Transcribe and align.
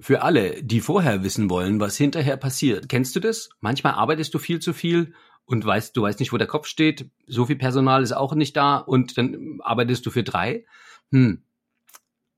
für 0.00 0.22
alle, 0.22 0.62
die 0.62 0.80
vorher 0.80 1.24
wissen 1.24 1.50
wollen, 1.50 1.80
was 1.80 1.96
hinterher 1.96 2.36
passiert. 2.36 2.88
Kennst 2.88 3.16
du 3.16 3.20
das? 3.20 3.50
Manchmal 3.60 3.94
arbeitest 3.94 4.32
du 4.32 4.38
viel 4.38 4.60
zu 4.60 4.72
viel 4.72 5.14
und 5.44 5.64
weißt, 5.64 5.96
du 5.96 6.02
weißt 6.02 6.20
nicht, 6.20 6.32
wo 6.32 6.36
der 6.36 6.46
Kopf 6.46 6.66
steht. 6.66 7.10
So 7.26 7.46
viel 7.46 7.56
Personal 7.56 8.02
ist 8.02 8.12
auch 8.12 8.34
nicht 8.34 8.56
da 8.56 8.76
und 8.76 9.18
dann 9.18 9.58
arbeitest 9.60 10.06
du 10.06 10.10
für 10.10 10.22
drei. 10.22 10.64
Hm. 11.10 11.42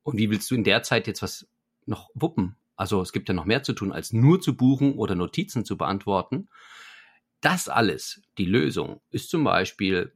Und 0.02 0.18
wie 0.18 0.30
willst 0.30 0.50
du 0.50 0.54
in 0.54 0.64
der 0.64 0.82
Zeit 0.82 1.06
jetzt 1.06 1.22
was 1.22 1.46
noch 1.86 2.08
wuppen? 2.14 2.56
Also 2.76 3.02
es 3.02 3.12
gibt 3.12 3.28
ja 3.28 3.34
noch 3.34 3.44
mehr 3.44 3.62
zu 3.62 3.74
tun, 3.74 3.92
als 3.92 4.12
nur 4.12 4.40
zu 4.40 4.56
buchen 4.56 4.94
oder 4.94 5.14
Notizen 5.14 5.66
zu 5.66 5.76
beantworten. 5.76 6.48
Das 7.42 7.68
alles, 7.68 8.22
die 8.38 8.46
Lösung, 8.46 9.02
ist 9.10 9.28
zum 9.28 9.44
Beispiel, 9.44 10.14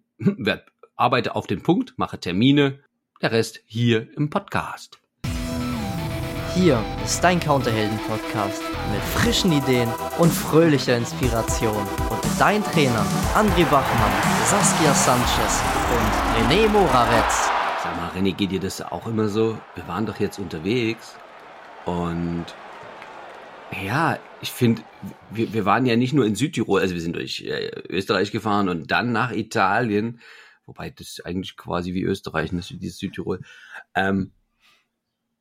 arbeite 0.96 1.34
auf 1.34 1.46
den 1.46 1.62
Punkt, 1.62 1.94
mache 1.98 2.18
Termine, 2.18 2.80
der 3.20 3.32
Rest 3.32 3.60
hier 3.66 4.10
im 4.16 4.30
Podcast. 4.30 5.03
Hier 6.54 6.84
ist 7.04 7.24
dein 7.24 7.40
Counterhelden-Podcast 7.40 8.62
mit 8.92 9.02
frischen 9.02 9.50
Ideen 9.50 9.88
und 10.18 10.32
fröhlicher 10.32 10.96
Inspiration. 10.96 11.76
Und 11.76 12.22
dein 12.38 12.62
Trainer 12.62 13.04
André 13.34 13.64
Bachmann, 13.64 14.12
Saskia 14.46 14.94
Sanchez 14.94 15.60
und 15.90 16.48
René 16.48 16.68
Moravetz. 16.68 17.50
Sag 17.82 17.96
mal, 17.96 18.08
René, 18.10 18.36
geht 18.36 18.52
dir 18.52 18.60
das 18.60 18.80
auch 18.80 19.08
immer 19.08 19.26
so? 19.26 19.58
Wir 19.74 19.88
waren 19.88 20.06
doch 20.06 20.20
jetzt 20.20 20.38
unterwegs 20.38 21.16
und 21.86 22.46
ja, 23.84 24.20
ich 24.40 24.52
finde, 24.52 24.82
wir, 25.30 25.52
wir 25.52 25.64
waren 25.64 25.86
ja 25.86 25.96
nicht 25.96 26.12
nur 26.12 26.24
in 26.24 26.36
Südtirol, 26.36 26.80
also 26.80 26.94
wir 26.94 27.02
sind 27.02 27.16
durch 27.16 27.42
äh, 27.42 27.70
Österreich 27.88 28.30
gefahren 28.30 28.68
und 28.68 28.92
dann 28.92 29.10
nach 29.10 29.32
Italien, 29.32 30.20
wobei 30.66 30.90
das 30.90 31.20
eigentlich 31.24 31.56
quasi 31.56 31.94
wie 31.94 32.04
Österreich, 32.04 32.50
das 32.52 32.70
ist 32.70 32.80
dieses 32.80 32.98
Südtirol. 32.98 33.40
Ähm, 33.96 34.30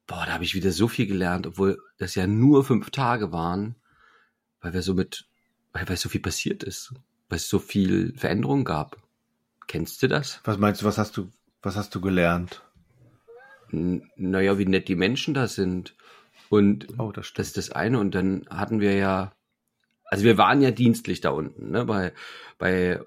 boah, 0.07 0.25
da 0.25 0.33
habe 0.33 0.43
ich 0.43 0.55
wieder 0.55 0.71
so 0.71 0.87
viel 0.87 1.07
gelernt, 1.07 1.47
obwohl 1.47 1.79
das 1.97 2.15
ja 2.15 2.27
nur 2.27 2.63
fünf 2.63 2.91
Tage 2.91 3.31
waren, 3.31 3.75
weil 4.61 4.73
wir 4.73 4.81
so 4.81 4.93
mit, 4.93 5.25
weil, 5.71 5.87
weil 5.87 5.97
so 5.97 6.09
viel 6.09 6.21
passiert 6.21 6.63
ist, 6.63 6.93
weil 7.29 7.37
es 7.37 7.49
so 7.49 7.59
viel 7.59 8.13
Veränderung 8.17 8.63
gab. 8.63 8.97
Kennst 9.67 10.03
du 10.03 10.07
das? 10.07 10.41
Was 10.43 10.57
meinst 10.57 10.81
du, 10.81 10.85
was 10.85 10.97
hast 10.97 11.17
du, 11.17 11.29
was 11.61 11.75
hast 11.75 11.95
du 11.95 12.01
gelernt? 12.01 12.61
N 13.71 14.09
naja, 14.17 14.57
wie 14.57 14.65
nett 14.65 14.87
die 14.87 14.95
Menschen 14.95 15.33
da 15.33 15.47
sind. 15.47 15.95
Und 16.49 16.99
oh, 16.99 17.11
das, 17.11 17.33
das 17.33 17.47
ist 17.47 17.57
das 17.57 17.71
eine. 17.71 17.99
Und 17.99 18.13
dann 18.13 18.45
hatten 18.49 18.79
wir 18.81 18.93
ja, 18.95 19.31
also 20.05 20.25
wir 20.25 20.37
waren 20.37 20.61
ja 20.61 20.71
dienstlich 20.71 21.21
da 21.21 21.29
unten, 21.29 21.71
ne, 21.71 21.85
bei, 21.85 22.13
bei, 22.59 23.01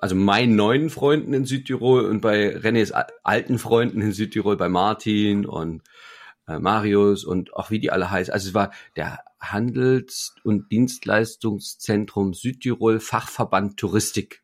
also 0.00 0.16
meinen 0.16 0.56
neuen 0.56 0.90
Freunden 0.90 1.34
in 1.34 1.44
Südtirol 1.44 2.06
und 2.06 2.20
bei 2.20 2.56
Renés 2.56 2.90
alten 3.22 3.58
Freunden 3.58 4.00
in 4.00 4.12
Südtirol, 4.12 4.56
bei 4.56 4.68
Martin 4.68 5.46
und 5.46 5.82
äh, 6.48 6.58
Marius 6.58 7.24
und 7.24 7.54
auch 7.54 7.70
wie 7.70 7.78
die 7.78 7.92
alle 7.92 8.10
heißen. 8.10 8.32
Also 8.32 8.48
es 8.48 8.54
war 8.54 8.72
der 8.96 9.20
Handels- 9.38 10.34
und 10.42 10.70
Dienstleistungszentrum 10.72 12.34
Südtirol 12.34 13.00
Fachverband 13.00 13.76
Touristik. 13.78 14.42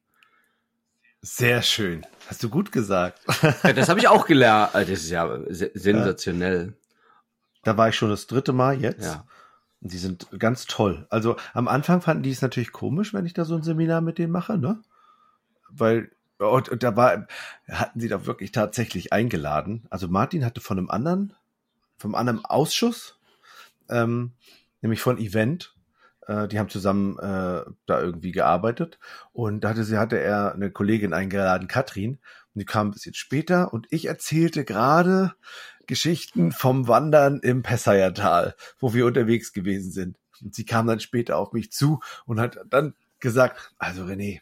Sehr 1.23 1.63
schön. 1.63 2.07
Hast 2.29 2.43
du 2.43 2.51
gut 2.51 2.71
gesagt. 2.71 3.21
Ja, 3.63 3.73
das 3.73 3.89
habe 3.89 3.99
ich 3.99 4.09
auch 4.09 4.27
gelernt. 4.27 4.75
Also 4.75 4.91
das 4.93 5.03
ist 5.03 5.11
ja 5.11 5.41
sensationell. 5.49 6.77
Da 7.63 7.77
war 7.79 7.89
ich 7.89 7.97
schon 7.97 8.11
das 8.11 8.27
dritte 8.27 8.53
Mal 8.53 8.81
jetzt. 8.81 9.07
Ja. 9.07 9.27
Und 9.81 9.93
die 9.93 9.99
sind 9.99 10.29
ganz 10.39 10.67
toll. 10.67 11.07
Also 11.09 11.37
am 11.55 11.67
Anfang 11.67 12.03
fanden 12.03 12.23
die 12.23 12.31
es 12.31 12.43
natürlich 12.43 12.73
komisch, 12.73 13.15
wenn 13.15 13.25
ich 13.27 13.33
da 13.33 13.45
so 13.45 13.55
ein 13.55 13.63
Seminar 13.63 14.03
mit 14.03 14.19
denen 14.19 14.33
mache, 14.33 14.59
ne? 14.59 14.83
Weil 15.71 16.11
und, 16.39 16.69
und 16.69 16.83
da 16.83 16.97
war, 16.97 17.27
hatten 17.71 18.01
sie 18.01 18.09
da 18.09 18.27
wirklich 18.27 18.53
tatsächlich 18.53 19.13
eingeladen. 19.13 19.87
Also 19.89 20.09
Martin 20.09 20.45
hatte 20.45 20.61
von 20.61 20.79
einem 20.79 20.91
anderen 20.91 21.33
vom 21.97 22.15
anderen 22.15 22.45
Ausschuss, 22.45 23.19
ähm, 23.89 24.33
nämlich 24.81 25.01
von 25.01 25.19
Event. 25.19 25.75
Äh, 26.27 26.49
die 26.49 26.59
haben 26.59 26.69
zusammen 26.69 27.19
äh, 27.19 27.65
da 27.87 28.01
irgendwie 28.01 28.33
gearbeitet 28.33 28.99
und 29.33 29.63
da 29.63 29.71
hatte 29.71 29.85
sie 29.85 29.99
hatte 29.99 30.19
er 30.19 30.55
eine 30.55 30.71
Kollegin 30.71 31.13
eingeladen, 31.13 31.69
Katrin, 31.69 32.19
und 32.55 32.61
die 32.61 32.67
kam 32.67 32.89
ein 32.89 32.93
bisschen 32.93 33.15
später 33.15 33.73
und 33.73 33.87
ich 33.91 34.07
erzählte 34.07 34.65
gerade 34.65 35.35
Geschichten 35.87 36.53
vom 36.53 36.89
Wandern 36.89 37.41
im 37.41 37.63
Pessayertal, 37.63 38.55
wo 38.79 38.95
wir 38.95 39.07
unterwegs 39.07 39.53
gewesen 39.53 39.91
sind. 39.91 40.17
Und 40.41 40.55
sie 40.55 40.65
kam 40.65 40.87
dann 40.87 41.01
später 41.01 41.37
auf 41.37 41.53
mich 41.53 41.73
zu 41.73 42.01
und 42.27 42.41
hat 42.41 42.59
dann 42.71 42.95
gesagt, 43.21 43.73
also 43.79 44.05
René, 44.05 44.41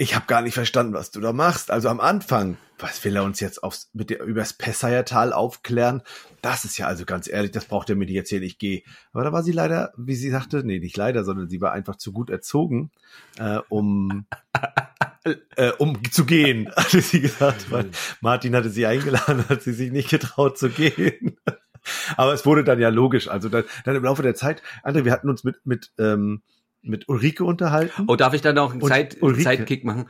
ich 0.00 0.14
habe 0.14 0.26
gar 0.26 0.42
nicht 0.42 0.54
verstanden, 0.54 0.94
was 0.94 1.10
du 1.10 1.20
da 1.20 1.32
machst. 1.32 1.72
Also 1.72 1.88
am 1.88 1.98
Anfang, 1.98 2.56
was 2.78 3.04
will 3.04 3.16
er 3.16 3.24
uns 3.24 3.40
jetzt 3.40 3.64
aufs, 3.64 3.90
mit 3.92 4.10
der, 4.10 4.22
übers 4.22 4.52
Pessayertal 4.52 5.32
aufklären? 5.32 6.02
Das 6.40 6.64
ist 6.64 6.78
ja 6.78 6.86
also 6.86 7.04
ganz 7.04 7.28
ehrlich, 7.28 7.50
das 7.50 7.64
braucht 7.64 7.90
er 7.90 7.96
mir 7.96 8.06
nicht 8.06 8.14
erzählen, 8.14 8.44
ich 8.44 8.58
gehe. 8.58 8.84
Aber 9.12 9.24
da 9.24 9.32
war 9.32 9.42
sie 9.42 9.50
leider, 9.50 9.92
wie 9.96 10.14
sie 10.14 10.30
sagte, 10.30 10.62
nee, 10.64 10.78
nicht 10.78 10.96
leider, 10.96 11.24
sondern 11.24 11.48
sie 11.48 11.60
war 11.60 11.72
einfach 11.72 11.96
zu 11.96 12.12
gut 12.12 12.30
erzogen, 12.30 12.92
äh, 13.38 13.58
um, 13.68 14.26
äh, 15.56 15.72
um 15.78 16.00
zu 16.12 16.24
gehen, 16.24 16.70
hatte 16.76 17.00
sie 17.00 17.20
gesagt. 17.20 17.72
Weil 17.72 17.90
Martin 18.20 18.54
hatte 18.54 18.70
sie 18.70 18.86
eingeladen, 18.86 19.48
hat 19.48 19.62
sie 19.62 19.72
sich 19.72 19.90
nicht 19.90 20.10
getraut 20.10 20.58
zu 20.58 20.70
gehen. 20.70 21.36
Aber 22.16 22.32
es 22.34 22.46
wurde 22.46 22.62
dann 22.62 22.78
ja 22.78 22.90
logisch. 22.90 23.26
Also 23.26 23.48
dann, 23.48 23.64
dann 23.84 23.96
im 23.96 24.04
Laufe 24.04 24.22
der 24.22 24.36
Zeit, 24.36 24.62
André, 24.84 25.04
wir 25.04 25.12
hatten 25.12 25.28
uns 25.28 25.42
mit, 25.42 25.66
mit 25.66 25.90
ähm, 25.98 26.42
mit 26.82 27.08
Ulrike 27.08 27.44
unterhalten. 27.44 28.04
Oh, 28.06 28.16
darf 28.16 28.34
ich 28.34 28.40
da 28.40 28.52
noch 28.52 28.72
einen 28.72 28.82
Zeit, 28.82 29.18
Zeitkick 29.42 29.84
machen? 29.84 30.08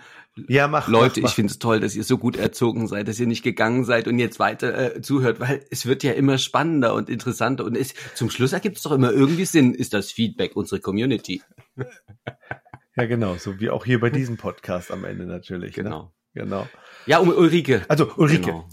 Ja, 0.48 0.68
mach. 0.68 0.88
Leute, 0.88 1.20
mach, 1.20 1.24
mach. 1.24 1.30
ich 1.30 1.34
finde 1.34 1.50
es 1.50 1.58
toll, 1.58 1.80
dass 1.80 1.96
ihr 1.96 2.04
so 2.04 2.18
gut 2.18 2.36
erzogen 2.36 2.86
seid, 2.86 3.08
dass 3.08 3.18
ihr 3.18 3.26
nicht 3.26 3.42
gegangen 3.42 3.84
seid 3.84 4.06
und 4.06 4.18
jetzt 4.18 4.38
weiter 4.38 4.96
äh, 4.96 5.02
zuhört, 5.02 5.40
weil 5.40 5.64
es 5.70 5.86
wird 5.86 6.02
ja 6.02 6.12
immer 6.12 6.38
spannender 6.38 6.94
und 6.94 7.08
interessanter 7.08 7.64
und 7.64 7.76
es, 7.76 7.94
zum 8.14 8.30
Schluss 8.30 8.52
ergibt 8.52 8.76
es 8.76 8.82
doch 8.82 8.92
immer 8.92 9.10
irgendwie 9.10 9.44
Sinn, 9.44 9.74
ist 9.74 9.94
das 9.94 10.12
Feedback 10.12 10.56
unserer 10.56 10.80
Community. 10.80 11.42
Ja, 12.98 13.04
genau, 13.06 13.36
so 13.36 13.60
wie 13.60 13.70
auch 13.70 13.84
hier 13.84 14.00
bei 14.00 14.10
diesem 14.10 14.38
Podcast 14.38 14.90
am 14.90 15.04
Ende 15.04 15.24
natürlich. 15.24 15.76
Ne? 15.76 15.84
Genau. 15.84 16.02
Ne? 16.34 16.42
Genau. 16.42 16.68
Ja, 17.06 17.18
um 17.20 17.28
Ulrike. 17.28 17.82
Also 17.86 18.12
Ulrike. 18.16 18.46
Genau. 18.46 18.68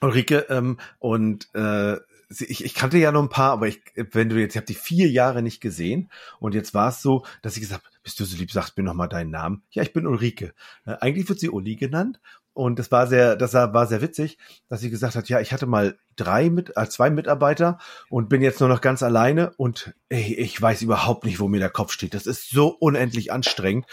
Ulrike 0.00 0.46
ähm, 0.48 0.78
und 1.00 1.54
äh, 1.54 1.96
ich, 2.28 2.64
ich 2.64 2.74
kannte 2.74 2.98
ja 2.98 3.12
noch 3.12 3.22
ein 3.22 3.28
paar, 3.28 3.52
aber 3.52 3.68
ich, 3.68 3.80
wenn 3.94 4.28
du 4.28 4.36
jetzt, 4.40 4.54
ich 4.54 4.56
habe 4.56 4.66
die 4.66 4.74
vier 4.74 5.10
Jahre 5.10 5.42
nicht 5.42 5.60
gesehen 5.60 6.10
und 6.40 6.54
jetzt 6.54 6.74
war 6.74 6.88
es 6.88 7.02
so, 7.02 7.24
dass 7.42 7.56
ich 7.56 7.62
gesagt 7.62 7.82
bist 8.02 8.20
du 8.20 8.24
so 8.24 8.36
lieb, 8.36 8.52
sagst 8.52 8.76
mir 8.76 8.84
noch 8.84 8.94
mal 8.94 9.08
deinen 9.08 9.30
Namen. 9.30 9.62
Ja, 9.70 9.82
ich 9.82 9.94
bin 9.94 10.06
Ulrike. 10.06 10.52
Äh, 10.84 10.96
eigentlich 11.00 11.26
wird 11.28 11.40
sie 11.40 11.48
Uli 11.48 11.74
genannt 11.74 12.20
und 12.52 12.78
das 12.78 12.92
war 12.92 13.08
sehr, 13.08 13.34
das 13.34 13.52
war 13.52 13.86
sehr 13.88 14.00
witzig, 14.00 14.38
dass 14.68 14.80
sie 14.80 14.90
gesagt 14.90 15.16
hat, 15.16 15.28
ja, 15.28 15.40
ich 15.40 15.52
hatte 15.52 15.66
mal 15.66 15.98
drei 16.14 16.50
mit, 16.50 16.76
äh, 16.76 16.88
zwei 16.88 17.10
Mitarbeiter 17.10 17.78
und 18.08 18.28
bin 18.28 18.42
jetzt 18.42 18.60
nur 18.60 18.68
noch 18.68 18.80
ganz 18.80 19.02
alleine 19.02 19.52
und 19.56 19.94
ey, 20.08 20.34
ich 20.34 20.60
weiß 20.62 20.82
überhaupt 20.82 21.24
nicht, 21.24 21.40
wo 21.40 21.48
mir 21.48 21.58
der 21.58 21.70
Kopf 21.70 21.92
steht. 21.92 22.14
Das 22.14 22.26
ist 22.26 22.50
so 22.50 22.68
unendlich 22.68 23.32
anstrengend. 23.32 23.86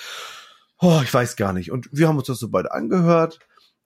Oh, 0.80 1.02
ich 1.04 1.14
weiß 1.14 1.38
gar 1.38 1.54
nicht. 1.54 1.72
Und 1.72 1.90
wir 1.92 2.08
haben 2.08 2.18
uns 2.18 2.28
das 2.28 2.40
so 2.40 2.50
beide 2.50 2.72
angehört. 2.72 3.40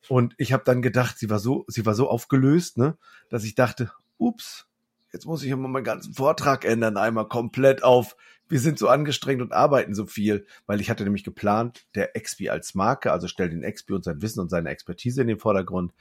Und 0.07 0.35
ich 0.37 0.53
habe 0.53 0.63
dann 0.63 0.81
gedacht, 0.81 1.17
sie 1.17 1.29
war 1.29 1.39
so, 1.39 1.65
sie 1.67 1.85
war 1.85 1.95
so 1.95 2.09
aufgelöst, 2.09 2.77
ne, 2.77 2.97
dass 3.29 3.43
ich 3.43 3.55
dachte, 3.55 3.91
ups, 4.17 4.67
jetzt 5.13 5.25
muss 5.25 5.43
ich 5.43 5.49
immer 5.49 5.67
meinen 5.67 5.83
ganzen 5.83 6.13
Vortrag 6.13 6.65
ändern, 6.65 6.97
einmal 6.97 7.27
komplett 7.27 7.83
auf, 7.83 8.15
wir 8.47 8.59
sind 8.59 8.77
so 8.77 8.89
angestrengt 8.89 9.41
und 9.41 9.53
arbeiten 9.53 9.95
so 9.95 10.05
viel, 10.05 10.45
weil 10.67 10.81
ich 10.81 10.89
hatte 10.89 11.03
nämlich 11.03 11.23
geplant, 11.23 11.85
der 11.95 12.15
Expi 12.15 12.49
als 12.49 12.75
Marke, 12.75 13.11
also 13.11 13.27
stell 13.27 13.49
den 13.49 13.63
Expi 13.63 13.93
und 13.93 14.03
sein 14.03 14.21
Wissen 14.21 14.39
und 14.39 14.49
seine 14.49 14.69
Expertise 14.69 15.21
in 15.21 15.27
den 15.27 15.39
Vordergrund 15.39 15.93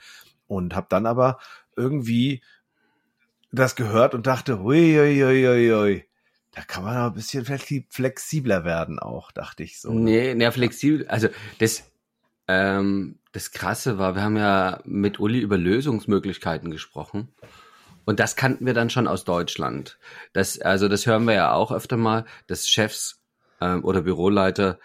und 0.47 0.75
habe 0.75 0.87
dann 0.91 1.07
aber 1.07 1.39
irgendwie 1.77 2.43
das 3.53 3.77
gehört 3.77 4.15
und 4.15 4.27
dachte, 4.27 4.61
hui, 4.63 4.95
hui, 4.95 5.21
hui, 5.21 5.71
hui. 5.73 6.05
Da 6.53 6.63
kann 6.63 6.85
man 6.85 6.97
ein 6.97 7.15
bisschen 7.15 7.45
flexibler 7.45 8.65
werden 8.65 8.99
auch, 8.99 9.33
dachte 9.33 9.65
ich 9.65 9.81
so. 9.81 9.93
Ne? 9.93 10.01
Nee, 10.01 10.35
nee, 10.35 10.51
flexibel, 10.53 11.07
also 11.09 11.29
das, 11.59 11.91
ähm, 12.47 13.19
das 13.33 13.51
Krasse 13.51 13.99
war, 13.99 14.15
wir 14.15 14.23
haben 14.23 14.37
ja 14.37 14.81
mit 14.85 15.19
Uli 15.19 15.41
über 15.41 15.59
Lösungsmöglichkeiten 15.59 16.71
gesprochen. 16.71 17.29
Und 18.05 18.21
das 18.21 18.37
kannten 18.37 18.67
wir 18.67 18.75
dann 18.75 18.91
schon 18.91 19.07
aus 19.07 19.25
Deutschland. 19.25 19.99
Das, 20.33 20.61
also 20.61 20.89
das 20.89 21.07
hören 21.07 21.25
wir 21.25 21.35
ja 21.35 21.53
auch 21.53 21.73
öfter 21.73 21.97
mal, 21.97 22.25
dass 22.47 22.69
Chefs 22.69 23.23
ähm, 23.61 23.85
oder 23.85 24.03
Büroleiter 24.03 24.79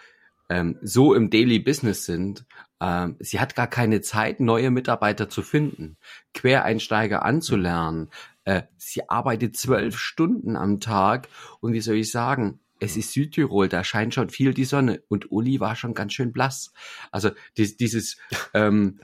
ähm, 0.49 0.77
so 0.81 1.13
im 1.13 1.29
Daily 1.29 1.59
Business 1.59 2.05
sind. 2.05 2.45
Ähm, 2.81 3.17
sie 3.19 3.39
hat 3.39 3.55
gar 3.55 3.67
keine 3.67 4.01
Zeit, 4.01 4.39
neue 4.39 4.71
Mitarbeiter 4.71 5.29
zu 5.29 5.41
finden, 5.41 5.97
Quereinsteiger 6.33 7.23
anzulernen. 7.23 8.09
Äh, 8.45 8.63
sie 8.77 9.09
arbeitet 9.09 9.57
zwölf 9.57 9.97
Stunden 9.97 10.55
am 10.55 10.79
Tag 10.79 11.27
und 11.59 11.73
wie 11.73 11.81
soll 11.81 11.97
ich 11.97 12.11
sagen, 12.11 12.59
es 12.79 12.95
ist 12.95 13.11
Südtirol, 13.11 13.67
da 13.67 13.83
scheint 13.83 14.13
schon 14.13 14.29
viel 14.29 14.53
die 14.53 14.65
Sonne 14.65 15.03
und 15.09 15.31
Uli 15.31 15.59
war 15.59 15.75
schon 15.75 15.93
ganz 15.93 16.13
schön 16.13 16.31
blass. 16.31 16.71
Also 17.11 17.31
dies, 17.57 17.77
dieses, 17.77 18.17
ähm, 18.53 18.99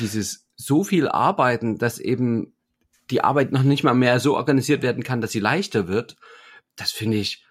dieses 0.00 0.46
so 0.56 0.82
viel 0.82 1.08
Arbeiten, 1.08 1.78
dass 1.78 1.98
eben 1.98 2.54
die 3.10 3.22
Arbeit 3.22 3.52
noch 3.52 3.62
nicht 3.62 3.84
mal 3.84 3.94
mehr 3.94 4.20
so 4.20 4.36
organisiert 4.36 4.82
werden 4.82 5.02
kann, 5.02 5.20
dass 5.20 5.32
sie 5.32 5.40
leichter 5.40 5.88
wird, 5.88 6.16
das 6.76 6.90
finde 6.90 7.16
ich, 7.16 7.44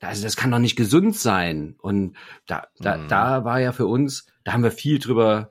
also 0.00 0.22
das 0.22 0.36
kann 0.36 0.50
doch 0.50 0.58
nicht 0.58 0.76
gesund 0.76 1.16
sein. 1.16 1.76
Und 1.80 2.16
da, 2.46 2.66
da, 2.78 2.96
mhm. 2.96 3.08
da 3.08 3.44
war 3.44 3.60
ja 3.60 3.72
für 3.72 3.86
uns, 3.86 4.26
da 4.44 4.52
haben 4.52 4.62
wir 4.62 4.70
viel 4.70 4.98
drüber 4.98 5.50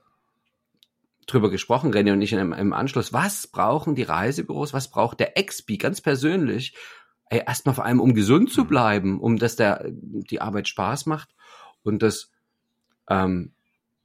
drüber 1.25 1.49
gesprochen, 1.49 1.93
René 1.93 2.11
und 2.11 2.21
ich 2.21 2.33
im, 2.33 2.51
im 2.51 2.73
Anschluss. 2.73 3.13
Was 3.13 3.47
brauchen 3.47 3.95
die 3.95 4.03
Reisebüros? 4.03 4.73
Was 4.73 4.89
braucht 4.89 5.19
der 5.21 5.33
XP 5.41 5.79
ganz 5.79 6.01
persönlich? 6.01 6.75
Ey, 7.29 7.43
erstmal 7.45 7.75
vor 7.75 7.85
allem, 7.85 8.01
um 8.01 8.13
gesund 8.13 8.51
zu 8.51 8.63
mhm. 8.63 8.67
bleiben, 8.67 9.19
um 9.19 9.37
dass 9.37 9.55
der, 9.55 9.85
die 9.89 10.41
Arbeit 10.41 10.67
Spaß 10.67 11.05
macht 11.05 11.29
und 11.81 12.03
das, 12.03 12.29
ähm, 13.09 13.53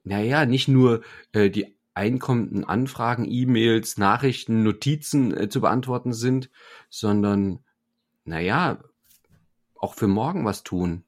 naja, 0.04 0.46
nicht 0.46 0.68
nur 0.68 1.02
äh, 1.32 1.50
die 1.50 1.76
einkommenden 1.98 2.64
Anfragen, 2.64 3.26
E-Mails, 3.28 3.98
Nachrichten, 3.98 4.62
Notizen 4.62 5.36
äh, 5.36 5.48
zu 5.48 5.60
beantworten 5.60 6.12
sind, 6.12 6.48
sondern, 6.88 7.58
naja, 8.24 8.78
auch 9.74 9.94
für 9.94 10.06
morgen 10.06 10.44
was 10.44 10.62
tun. 10.62 11.04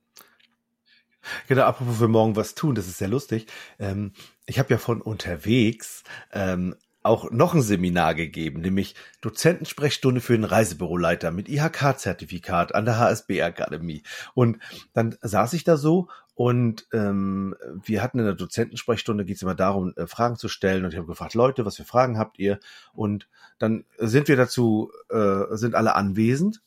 Genau, 1.46 1.62
apropos 1.62 1.98
für 1.98 2.08
morgen 2.08 2.34
was 2.34 2.54
tun, 2.54 2.74
das 2.74 2.88
ist 2.88 2.98
sehr 2.98 3.08
lustig. 3.08 3.46
Ähm, 3.78 4.12
ich 4.46 4.58
habe 4.58 4.70
ja 4.70 4.78
von 4.78 5.00
unterwegs 5.00 6.02
ähm, 6.32 6.74
auch 7.02 7.30
noch 7.30 7.54
ein 7.54 7.62
Seminar 7.62 8.14
gegeben, 8.14 8.60
nämlich 8.60 8.94
Dozentensprechstunde 9.20 10.20
für 10.20 10.32
den 10.32 10.44
Reisebüroleiter 10.44 11.30
mit 11.30 11.48
IHK-Zertifikat 11.48 12.74
an 12.74 12.84
der 12.84 12.98
HSB-Akademie. 12.98 14.02
Und 14.34 14.58
dann 14.92 15.16
saß 15.22 15.52
ich 15.52 15.62
da 15.64 15.76
so 15.76 16.08
und 16.40 16.86
ähm, 16.94 17.54
wir 17.84 18.02
hatten 18.02 18.18
in 18.18 18.24
der 18.24 18.32
Dozentensprechstunde, 18.32 19.26
geht 19.26 19.36
es 19.36 19.42
immer 19.42 19.54
darum, 19.54 19.92
äh, 19.96 20.06
Fragen 20.06 20.36
zu 20.36 20.48
stellen. 20.48 20.86
Und 20.86 20.92
ich 20.92 20.96
habe 20.96 21.06
gefragt, 21.06 21.34
Leute, 21.34 21.66
was 21.66 21.76
für 21.76 21.84
Fragen 21.84 22.16
habt 22.16 22.38
ihr? 22.38 22.60
Und 22.94 23.28
dann 23.58 23.84
sind 23.98 24.26
wir 24.26 24.36
dazu, 24.36 24.90
äh, 25.10 25.54
sind 25.54 25.74
alle 25.74 25.94
anwesend. 25.96 26.62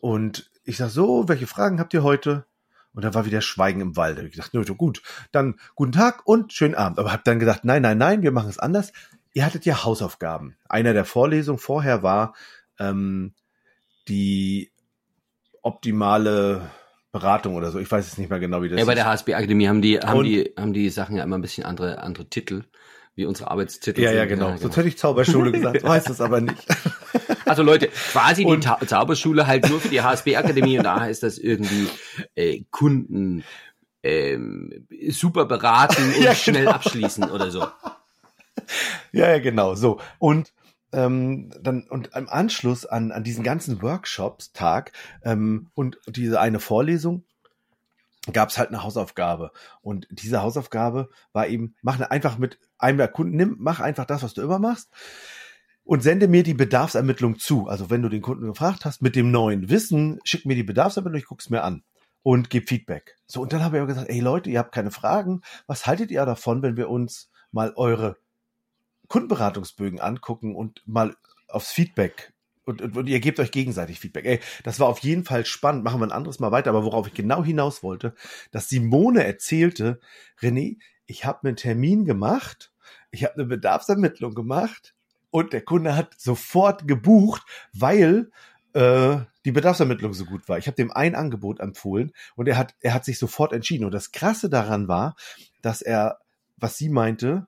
Und 0.00 0.50
ich 0.64 0.78
sage 0.78 0.92
so, 0.92 1.28
welche 1.28 1.46
Fragen 1.46 1.78
habt 1.78 1.92
ihr 1.92 2.02
heute? 2.02 2.46
Und 2.94 3.04
da 3.04 3.12
war 3.12 3.26
wieder 3.26 3.42
Schweigen 3.42 3.82
im 3.82 3.96
Wald. 3.98 4.16
Da 4.16 4.20
habe 4.20 4.28
ich 4.28 4.34
gesagt, 4.34 4.54
nö, 4.54 4.64
gut, 4.64 5.02
dann 5.30 5.56
guten 5.74 5.92
Tag 5.92 6.26
und 6.26 6.54
schönen 6.54 6.74
Abend. 6.74 6.98
Aber 6.98 7.12
habe 7.12 7.22
dann 7.26 7.38
gedacht, 7.38 7.66
nein, 7.66 7.82
nein, 7.82 7.98
nein, 7.98 8.22
wir 8.22 8.32
machen 8.32 8.48
es 8.48 8.58
anders. 8.58 8.94
Ihr 9.34 9.44
hattet 9.44 9.66
ja 9.66 9.84
Hausaufgaben. 9.84 10.56
Einer 10.70 10.94
der 10.94 11.04
Vorlesungen 11.04 11.58
vorher 11.58 12.02
war 12.02 12.34
ähm, 12.78 13.34
die 14.08 14.72
optimale 15.60 16.70
Beratung 17.12 17.56
oder 17.56 17.70
so. 17.70 17.78
Ich 17.78 17.90
weiß 17.90 18.06
es 18.06 18.18
nicht 18.18 18.30
mehr 18.30 18.38
genau, 18.38 18.62
wie 18.62 18.68
das 18.68 18.76
ist. 18.76 18.80
Ja, 18.80 18.86
bei 18.86 18.94
der 18.94 19.06
HSB 19.06 19.34
Akademie 19.34 19.68
haben 19.68 19.82
die, 19.82 19.98
haben 19.98 20.24
die, 20.24 20.52
haben 20.56 20.72
die 20.72 20.90
Sachen 20.90 21.16
ja 21.16 21.24
immer 21.24 21.38
ein 21.38 21.42
bisschen 21.42 21.64
andere, 21.64 22.02
andere 22.02 22.28
Titel, 22.28 22.64
wie 23.14 23.24
unsere 23.24 23.50
Arbeitstitel. 23.50 24.02
Ja, 24.02 24.10
sind. 24.10 24.18
ja, 24.18 24.24
genau. 24.26 24.44
Ja, 24.46 24.50
genau. 24.52 24.62
Sonst 24.62 24.76
hätte 24.76 24.88
ich 24.88 24.98
Zauberschule 24.98 25.52
gesagt, 25.52 25.82
weiß 25.82 26.08
es 26.10 26.20
aber 26.20 26.40
nicht. 26.40 26.66
Also 27.44 27.62
Leute, 27.62 27.88
quasi 27.88 28.44
und, 28.44 28.68
die 28.82 28.86
Zauberschule 28.86 29.46
halt 29.46 29.70
nur 29.70 29.80
für 29.80 29.88
die 29.88 30.02
HSB 30.02 30.36
Akademie 30.36 30.76
und 30.76 30.84
da 30.84 31.00
heißt 31.00 31.22
das 31.22 31.38
irgendwie 31.38 31.88
äh, 32.34 32.62
Kunden 32.70 33.42
ähm, 34.02 34.86
super 35.08 35.46
beraten 35.46 36.12
und 36.14 36.22
ja, 36.22 36.34
schnell 36.34 36.64
genau. 36.64 36.72
abschließen 36.72 37.24
oder 37.30 37.50
so. 37.50 37.66
Ja, 39.12 39.30
ja, 39.30 39.38
genau. 39.38 39.74
So. 39.74 39.98
Und 40.18 40.52
ähm, 40.92 41.50
dann 41.60 41.82
und 41.88 42.10
im 42.14 42.28
Anschluss 42.28 42.86
an, 42.86 43.12
an 43.12 43.24
diesen 43.24 43.44
ganzen 43.44 43.82
Workshops-Tag 43.82 44.92
ähm, 45.22 45.70
und 45.74 45.98
diese 46.06 46.40
eine 46.40 46.60
Vorlesung 46.60 47.24
gab 48.32 48.50
es 48.50 48.58
halt 48.58 48.68
eine 48.68 48.82
Hausaufgabe. 48.82 49.52
Und 49.80 50.06
diese 50.10 50.42
Hausaufgabe 50.42 51.08
war 51.32 51.48
eben, 51.48 51.74
mach 51.82 52.00
einfach 52.00 52.38
mit 52.38 52.58
einem 52.78 52.98
der 52.98 53.08
Kunden, 53.08 53.36
nimm, 53.36 53.56
mach 53.58 53.80
einfach 53.80 54.04
das, 54.04 54.22
was 54.22 54.34
du 54.34 54.42
immer 54.42 54.58
machst 54.58 54.90
und 55.84 56.02
sende 56.02 56.28
mir 56.28 56.42
die 56.42 56.54
Bedarfsermittlung 56.54 57.38
zu. 57.38 57.66
Also 57.66 57.90
wenn 57.90 58.02
du 58.02 58.08
den 58.08 58.22
Kunden 58.22 58.46
gefragt 58.46 58.84
hast, 58.84 59.02
mit 59.02 59.16
dem 59.16 59.30
neuen 59.30 59.70
Wissen, 59.70 60.20
schick 60.24 60.44
mir 60.44 60.54
die 60.54 60.62
Bedarfsermittlung, 60.62 61.18
ich 61.18 61.26
guck's 61.26 61.50
mir 61.50 61.62
an 61.62 61.82
und 62.22 62.50
gib 62.50 62.68
Feedback. 62.68 63.16
So, 63.26 63.40
und 63.40 63.52
dann 63.52 63.64
habe 63.64 63.76
ich 63.76 63.80
aber 63.80 63.92
gesagt, 63.92 64.10
ey 64.10 64.20
Leute, 64.20 64.50
ihr 64.50 64.58
habt 64.58 64.72
keine 64.72 64.90
Fragen. 64.90 65.40
Was 65.66 65.86
haltet 65.86 66.10
ihr 66.10 66.24
davon, 66.26 66.62
wenn 66.62 66.76
wir 66.76 66.90
uns 66.90 67.30
mal 67.52 67.72
eure 67.76 68.16
Kundenberatungsbögen 69.08 70.00
angucken 70.00 70.54
und 70.54 70.82
mal 70.86 71.16
aufs 71.48 71.72
Feedback 71.72 72.32
und, 72.68 72.82
und, 72.82 72.96
und, 72.98 73.06
ihr 73.06 73.20
gebt 73.20 73.40
euch 73.40 73.50
gegenseitig 73.50 73.98
Feedback. 73.98 74.26
Ey, 74.26 74.40
das 74.62 74.78
war 74.78 74.88
auf 74.88 74.98
jeden 74.98 75.24
Fall 75.24 75.46
spannend. 75.46 75.84
Machen 75.84 76.00
wir 76.00 76.06
ein 76.06 76.12
anderes 76.12 76.38
Mal 76.38 76.52
weiter. 76.52 76.68
Aber 76.68 76.84
worauf 76.84 77.06
ich 77.06 77.14
genau 77.14 77.42
hinaus 77.42 77.82
wollte, 77.82 78.14
dass 78.50 78.68
Simone 78.68 79.24
erzählte, 79.24 80.00
René, 80.38 80.76
ich 81.06 81.24
habe 81.24 81.48
einen 81.48 81.56
Termin 81.56 82.04
gemacht, 82.04 82.70
ich 83.10 83.24
habe 83.24 83.34
eine 83.34 83.46
Bedarfsermittlung 83.46 84.34
gemacht 84.34 84.94
und 85.30 85.54
der 85.54 85.62
Kunde 85.62 85.96
hat 85.96 86.20
sofort 86.20 86.86
gebucht, 86.86 87.42
weil 87.72 88.30
äh, 88.74 89.16
die 89.46 89.52
Bedarfsermittlung 89.52 90.12
so 90.12 90.26
gut 90.26 90.46
war. 90.46 90.58
Ich 90.58 90.66
habe 90.66 90.76
dem 90.76 90.92
ein 90.92 91.14
Angebot 91.14 91.60
empfohlen 91.60 92.12
und 92.36 92.48
er 92.48 92.58
hat, 92.58 92.74
er 92.80 92.92
hat 92.92 93.06
sich 93.06 93.18
sofort 93.18 93.54
entschieden. 93.54 93.86
Und 93.86 93.92
das 93.92 94.12
Krasse 94.12 94.50
daran 94.50 94.88
war, 94.88 95.16
dass 95.62 95.80
er, 95.80 96.18
was 96.58 96.76
sie 96.76 96.90
meinte, 96.90 97.46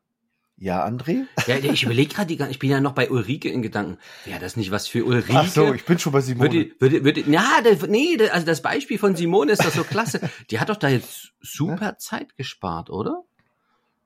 ja, 0.61 0.87
André? 0.87 1.25
Ja, 1.47 1.57
ich 1.57 1.85
überlege 1.85 2.15
gerade, 2.15 2.35
ich 2.51 2.59
bin 2.59 2.69
ja 2.69 2.83
noch 2.83 2.93
bei 2.93 3.11
Ulrike 3.11 3.49
in 3.49 3.63
Gedanken. 3.63 3.97
Wäre 4.27 4.41
das 4.41 4.57
nicht 4.57 4.71
was 4.71 4.87
für 4.87 5.07
Ulrike? 5.07 5.33
Ach 5.35 5.49
so, 5.49 5.73
ich 5.73 5.87
bin 5.87 5.99
schon 5.99 6.13
bei 6.13 6.21
Simone. 6.21 6.53
Würde, 6.53 6.71
würde, 6.79 7.05
würde, 7.05 7.21
ja, 7.31 7.63
nee, 7.89 8.19
also 8.29 8.45
das 8.45 8.61
Beispiel 8.61 8.99
von 8.99 9.17
Simone 9.17 9.53
ist 9.53 9.65
doch 9.65 9.73
so 9.73 9.85
klasse. 9.85 10.21
Die 10.51 10.61
hat 10.61 10.69
doch 10.69 10.77
da 10.77 10.91
jetzt 10.91 11.33
super 11.41 11.97
Zeit 11.97 12.37
gespart, 12.37 12.91
oder? 12.91 13.25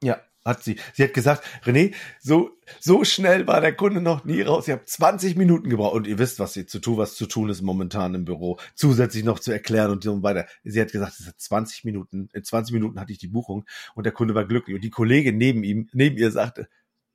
Ja, 0.00 0.20
hat 0.44 0.62
sie. 0.62 0.76
Sie 0.92 1.02
hat 1.02 1.14
gesagt, 1.14 1.44
René, 1.64 1.94
so, 2.20 2.50
so 2.80 3.04
schnell 3.04 3.46
war 3.46 3.60
der 3.60 3.74
Kunde 3.74 4.00
noch 4.00 4.24
nie 4.24 4.42
raus. 4.42 4.68
Ich 4.68 4.72
habe 4.72 4.84
20 4.84 5.36
Minuten 5.36 5.70
gebraucht. 5.70 5.94
Und 5.94 6.06
ihr 6.06 6.18
wisst, 6.18 6.38
was 6.38 6.52
sie 6.52 6.66
zu 6.66 6.78
tun, 6.80 6.98
was 6.98 7.14
zu 7.14 7.26
tun 7.26 7.48
ist 7.48 7.62
momentan 7.62 8.14
im 8.14 8.24
Büro. 8.24 8.58
Zusätzlich 8.74 9.24
noch 9.24 9.38
zu 9.38 9.52
erklären 9.52 9.90
und 9.90 10.04
so 10.04 10.22
weiter. 10.22 10.46
Sie 10.62 10.80
hat 10.80 10.92
gesagt, 10.92 11.14
es 11.18 11.26
hat 11.26 11.40
20 11.40 11.84
Minuten. 11.84 12.28
In 12.32 12.44
20 12.44 12.74
Minuten 12.74 13.00
hatte 13.00 13.12
ich 13.12 13.18
die 13.18 13.28
Buchung 13.28 13.64
und 13.94 14.04
der 14.04 14.12
Kunde 14.12 14.34
war 14.34 14.44
glücklich. 14.44 14.74
Und 14.74 14.84
die 14.84 14.90
Kollegin 14.90 15.38
neben 15.38 15.64
ihm, 15.64 15.88
neben 15.92 16.16
ihr 16.16 16.30
sagte, 16.30 16.68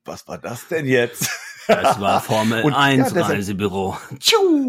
was 0.05 0.27
war 0.27 0.39
das 0.39 0.67
denn 0.67 0.85
jetzt? 0.85 1.29
Das 1.69 1.99
war 2.01 2.19
Formel 2.19 2.63
und, 2.63 2.73
1 2.73 3.13
ja, 3.13 3.21
Reisebüro. 3.21 3.95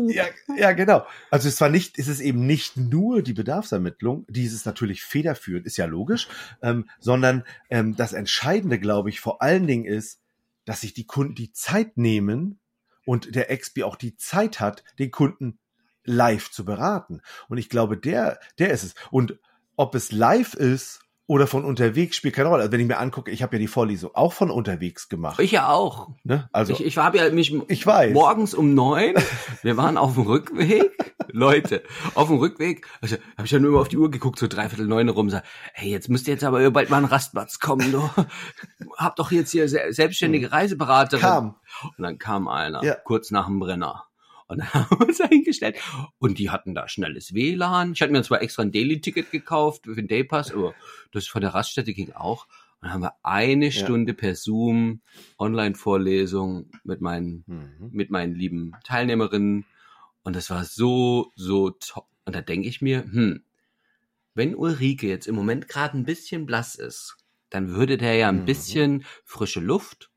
Ja, 0.08 0.24
ja, 0.56 0.72
genau. 0.72 1.06
Also 1.30 1.48
es 1.48 1.60
war 1.60 1.70
nicht, 1.70 1.98
es 1.98 2.08
ist 2.08 2.20
eben 2.20 2.46
nicht 2.46 2.76
nur 2.76 3.22
die 3.22 3.32
Bedarfsermittlung, 3.32 4.26
die 4.28 4.44
ist 4.44 4.66
natürlich 4.66 5.02
federführend, 5.02 5.66
ist 5.66 5.78
ja 5.78 5.86
logisch, 5.86 6.28
ähm, 6.62 6.88
sondern 6.98 7.44
ähm, 7.70 7.96
das 7.96 8.12
Entscheidende, 8.12 8.78
glaube 8.78 9.08
ich, 9.08 9.20
vor 9.20 9.40
allen 9.40 9.66
Dingen 9.66 9.86
ist, 9.86 10.20
dass 10.66 10.82
sich 10.82 10.92
die 10.92 11.06
Kunden 11.06 11.34
die 11.34 11.52
Zeit 11.52 11.96
nehmen 11.96 12.58
und 13.06 13.34
der 13.34 13.56
XP 13.56 13.82
auch 13.82 13.96
die 13.96 14.16
Zeit 14.16 14.60
hat, 14.60 14.84
den 14.98 15.10
Kunden 15.10 15.58
live 16.04 16.50
zu 16.50 16.64
beraten. 16.64 17.22
Und 17.48 17.58
ich 17.58 17.70
glaube, 17.70 17.96
der, 17.96 18.38
der 18.58 18.70
ist 18.70 18.84
es. 18.84 18.94
Und 19.10 19.38
ob 19.76 19.94
es 19.94 20.12
live 20.12 20.54
ist 20.54 21.00
oder 21.30 21.46
von 21.46 21.64
unterwegs 21.64 22.16
spielt 22.16 22.34
keine 22.34 22.48
Rolle. 22.48 22.62
Also 22.62 22.72
wenn 22.72 22.80
ich 22.80 22.88
mir 22.88 22.98
angucke, 22.98 23.30
ich 23.30 23.44
habe 23.44 23.54
ja 23.54 23.60
die 23.60 23.68
Vorlesung 23.68 24.10
auch 24.14 24.32
von 24.32 24.50
unterwegs 24.50 25.08
gemacht. 25.08 25.38
Ich 25.38 25.52
ja 25.52 25.68
auch. 25.68 26.08
Ne? 26.24 26.48
Also 26.52 26.72
ich, 26.72 26.84
ich 26.84 26.98
habe 26.98 27.18
ja 27.18 27.30
mich 27.30 27.54
ich 27.68 27.86
weiß. 27.86 28.12
morgens 28.12 28.52
um 28.52 28.74
neun. 28.74 29.14
Wir 29.62 29.76
waren 29.76 29.96
auf 29.96 30.14
dem 30.14 30.24
Rückweg, 30.24 30.90
Leute, 31.28 31.84
auf 32.16 32.26
dem 32.26 32.38
Rückweg. 32.38 32.84
Also 33.00 33.14
habe 33.36 33.46
ich 33.46 33.52
ja 33.52 33.60
nur 33.60 33.70
immer 33.70 33.80
auf 33.80 33.86
die 33.86 33.96
Uhr 33.96 34.10
geguckt, 34.10 34.40
so 34.40 34.48
dreiviertel 34.48 34.88
neun 34.88 35.08
rum. 35.08 35.30
Sag, 35.30 35.44
hey, 35.72 35.92
jetzt 35.92 36.08
müsst 36.08 36.26
ihr 36.26 36.34
jetzt 36.34 36.42
aber 36.42 36.68
bald 36.72 36.90
mal 36.90 36.96
einen 36.96 37.06
Rastplatz 37.06 37.60
kommen. 37.60 37.92
Du 37.92 38.10
habt 38.96 39.20
doch 39.20 39.30
jetzt 39.30 39.52
hier 39.52 39.68
selbstständige 39.68 40.46
hm. 40.46 40.52
Reiseberaterin. 40.52 41.20
Kam. 41.20 41.54
Und 41.96 42.02
dann 42.02 42.18
kam 42.18 42.48
einer 42.48 42.82
ja. 42.82 42.96
kurz 42.96 43.30
nach 43.30 43.46
dem 43.46 43.60
Brenner. 43.60 44.09
Und 44.50 44.74
haben 44.74 44.96
uns 44.96 45.20
eingestellt. 45.20 45.76
Und 46.18 46.38
die 46.38 46.50
hatten 46.50 46.74
da 46.74 46.88
schnelles 46.88 47.34
WLAN. 47.34 47.92
Ich 47.92 48.02
hatte 48.02 48.12
mir 48.12 48.22
zwar 48.22 48.42
extra 48.42 48.62
ein 48.62 48.72
Daily-Ticket 48.72 49.30
gekauft 49.30 49.84
für 49.84 49.94
den 49.94 50.08
Daypass, 50.08 50.52
aber 50.52 50.74
das 51.12 51.26
von 51.28 51.40
der 51.40 51.54
Raststätte 51.54 51.94
ging 51.94 52.12
auch. 52.12 52.46
Und 52.80 52.88
dann 52.88 52.92
haben 52.94 53.02
wir 53.02 53.14
eine 53.22 53.66
ja. 53.66 53.70
Stunde 53.70 54.12
per 54.12 54.34
Zoom 54.34 55.02
Online-Vorlesung 55.38 56.70
mit 56.82 57.00
meinen, 57.00 57.44
mhm. 57.46 57.90
mit 57.92 58.10
meinen 58.10 58.34
lieben 58.34 58.72
Teilnehmerinnen. 58.84 59.66
Und 60.22 60.36
das 60.36 60.50
war 60.50 60.64
so, 60.64 61.30
so 61.36 61.70
top. 61.70 62.08
Und 62.24 62.34
da 62.34 62.40
denke 62.40 62.68
ich 62.68 62.82
mir, 62.82 63.04
hm, 63.04 63.44
wenn 64.34 64.54
Ulrike 64.54 65.06
jetzt 65.06 65.26
im 65.26 65.34
Moment 65.34 65.68
gerade 65.68 65.96
ein 65.96 66.04
bisschen 66.04 66.46
blass 66.46 66.74
ist, 66.74 67.16
dann 67.50 67.74
würde 67.74 67.98
der 67.98 68.14
ja 68.14 68.28
ein 68.28 68.40
mhm. 68.40 68.46
bisschen 68.46 69.04
frische 69.24 69.60
Luft 69.60 70.09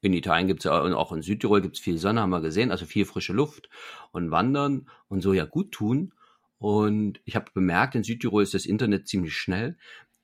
in 0.00 0.12
Italien 0.12 0.48
gibt's 0.48 0.64
ja 0.64 0.80
und 0.80 0.92
auch 0.92 1.12
in 1.12 1.22
Südtirol 1.22 1.60
gibt's 1.60 1.80
viel 1.80 1.98
Sonne, 1.98 2.20
haben 2.20 2.30
wir 2.30 2.40
gesehen, 2.40 2.70
also 2.70 2.86
viel 2.86 3.04
frische 3.04 3.32
Luft 3.32 3.68
und 4.12 4.30
Wandern 4.30 4.88
und 5.08 5.22
so 5.22 5.32
ja 5.32 5.44
gut 5.44 5.72
tun. 5.72 6.12
Und 6.58 7.20
ich 7.24 7.36
habe 7.36 7.50
bemerkt, 7.54 7.94
in 7.94 8.02
Südtirol 8.02 8.42
ist 8.42 8.54
das 8.54 8.66
Internet 8.66 9.08
ziemlich 9.08 9.36
schnell. 9.36 9.76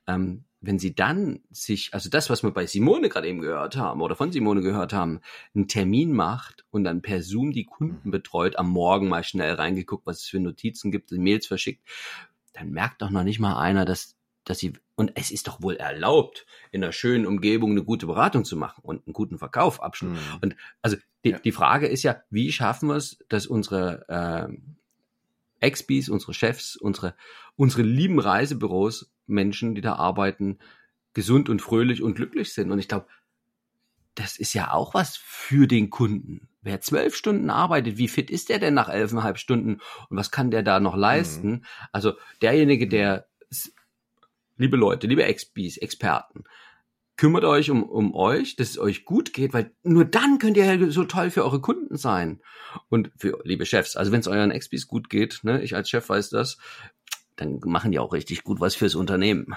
Ähm, 0.06 0.44
wenn 0.66 0.78
sie 0.78 0.94
dann 0.94 1.40
sich, 1.50 1.92
also 1.92 2.08
das, 2.08 2.30
was 2.30 2.42
wir 2.42 2.50
bei 2.50 2.66
Simone 2.66 3.08
gerade 3.08 3.28
eben 3.28 3.40
gehört 3.40 3.76
haben 3.76 4.00
oder 4.00 4.16
von 4.16 4.32
Simone 4.32 4.62
gehört 4.62 4.92
haben, 4.92 5.20
einen 5.54 5.68
Termin 5.68 6.12
macht 6.12 6.64
und 6.70 6.84
dann 6.84 7.02
per 7.02 7.22
Zoom 7.22 7.52
die 7.52 7.64
Kunden 7.64 8.10
betreut, 8.10 8.56
am 8.56 8.70
Morgen 8.70 9.08
mal 9.08 9.24
schnell 9.24 9.54
reingeguckt, 9.54 10.06
was 10.06 10.20
es 10.20 10.26
für 10.26 10.40
Notizen 10.40 10.90
gibt, 10.90 11.12
Mails 11.12 11.46
verschickt, 11.46 11.82
dann 12.54 12.70
merkt 12.70 13.02
doch 13.02 13.10
noch 13.10 13.24
nicht 13.24 13.40
mal 13.40 13.58
einer, 13.58 13.84
dass 13.84 14.16
dass 14.44 14.58
sie, 14.58 14.74
und 14.94 15.12
es 15.14 15.30
ist 15.30 15.48
doch 15.48 15.62
wohl 15.62 15.76
erlaubt, 15.76 16.46
in 16.70 16.82
einer 16.82 16.92
schönen 16.92 17.26
Umgebung 17.26 17.72
eine 17.72 17.84
gute 17.84 18.06
Beratung 18.06 18.44
zu 18.44 18.56
machen 18.56 18.82
und 18.82 19.06
einen 19.06 19.12
guten 19.12 19.38
Verkauf 19.38 19.82
abschließen. 19.82 20.16
Mhm. 20.16 20.38
Und 20.42 20.56
also 20.82 20.96
die, 21.24 21.30
ja. 21.30 21.38
die 21.38 21.52
Frage 21.52 21.86
ist 21.86 22.02
ja, 22.02 22.22
wie 22.30 22.52
schaffen 22.52 22.88
wir 22.88 22.96
es, 22.96 23.18
dass 23.28 23.46
unsere 23.46 24.04
äh, 24.08 25.64
Expis, 25.64 26.08
unsere 26.08 26.34
Chefs, 26.34 26.76
unsere, 26.76 27.14
unsere 27.56 27.82
lieben 27.82 28.18
Reisebüros, 28.18 29.10
Menschen, 29.26 29.74
die 29.74 29.80
da 29.80 29.94
arbeiten, 29.94 30.58
gesund 31.14 31.48
und 31.48 31.62
fröhlich 31.62 32.02
und 32.02 32.14
glücklich 32.14 32.52
sind. 32.52 32.70
Und 32.70 32.78
ich 32.78 32.88
glaube, 32.88 33.06
das 34.14 34.36
ist 34.36 34.52
ja 34.52 34.72
auch 34.72 34.94
was 34.94 35.16
für 35.16 35.66
den 35.66 35.90
Kunden. 35.90 36.48
Wer 36.62 36.80
zwölf 36.80 37.14
Stunden 37.14 37.50
arbeitet, 37.50 37.98
wie 37.98 38.08
fit 38.08 38.30
ist 38.30 38.48
der 38.48 38.58
denn 38.58 38.74
nach 38.74 38.88
elfeinhalb 38.88 39.38
Stunden 39.38 39.80
und 40.08 40.16
was 40.16 40.30
kann 40.30 40.50
der 40.50 40.62
da 40.62 40.80
noch 40.80 40.96
leisten? 40.96 41.50
Mhm. 41.50 41.64
Also 41.92 42.12
derjenige, 42.40 42.86
der, 42.88 43.26
liebe 44.56 44.76
Leute, 44.76 45.06
liebe 45.06 45.22
XBs, 45.32 45.78
Experten, 45.78 46.44
kümmert 47.16 47.44
euch 47.44 47.70
um, 47.70 47.82
um 47.84 48.14
euch, 48.14 48.56
dass 48.56 48.70
es 48.70 48.78
euch 48.78 49.04
gut 49.04 49.32
geht, 49.32 49.52
weil 49.52 49.72
nur 49.82 50.04
dann 50.04 50.38
könnt 50.38 50.56
ihr 50.56 50.64
ja 50.64 50.90
so 50.90 51.04
toll 51.04 51.30
für 51.30 51.44
eure 51.44 51.60
Kunden 51.60 51.96
sein. 51.96 52.40
Und 52.88 53.10
für 53.16 53.40
liebe 53.44 53.66
Chefs, 53.66 53.96
also 53.96 54.10
wenn 54.12 54.20
es 54.20 54.28
euren 54.28 54.50
XBs 54.50 54.86
gut 54.86 55.10
geht, 55.10 55.40
ne, 55.42 55.62
ich 55.62 55.76
als 55.76 55.88
Chef 55.88 56.08
weiß 56.08 56.30
das, 56.30 56.58
dann 57.36 57.60
machen 57.64 57.92
die 57.92 57.98
auch 57.98 58.12
richtig 58.12 58.44
gut 58.44 58.60
was 58.60 58.74
fürs 58.74 58.94
Unternehmen. 58.94 59.54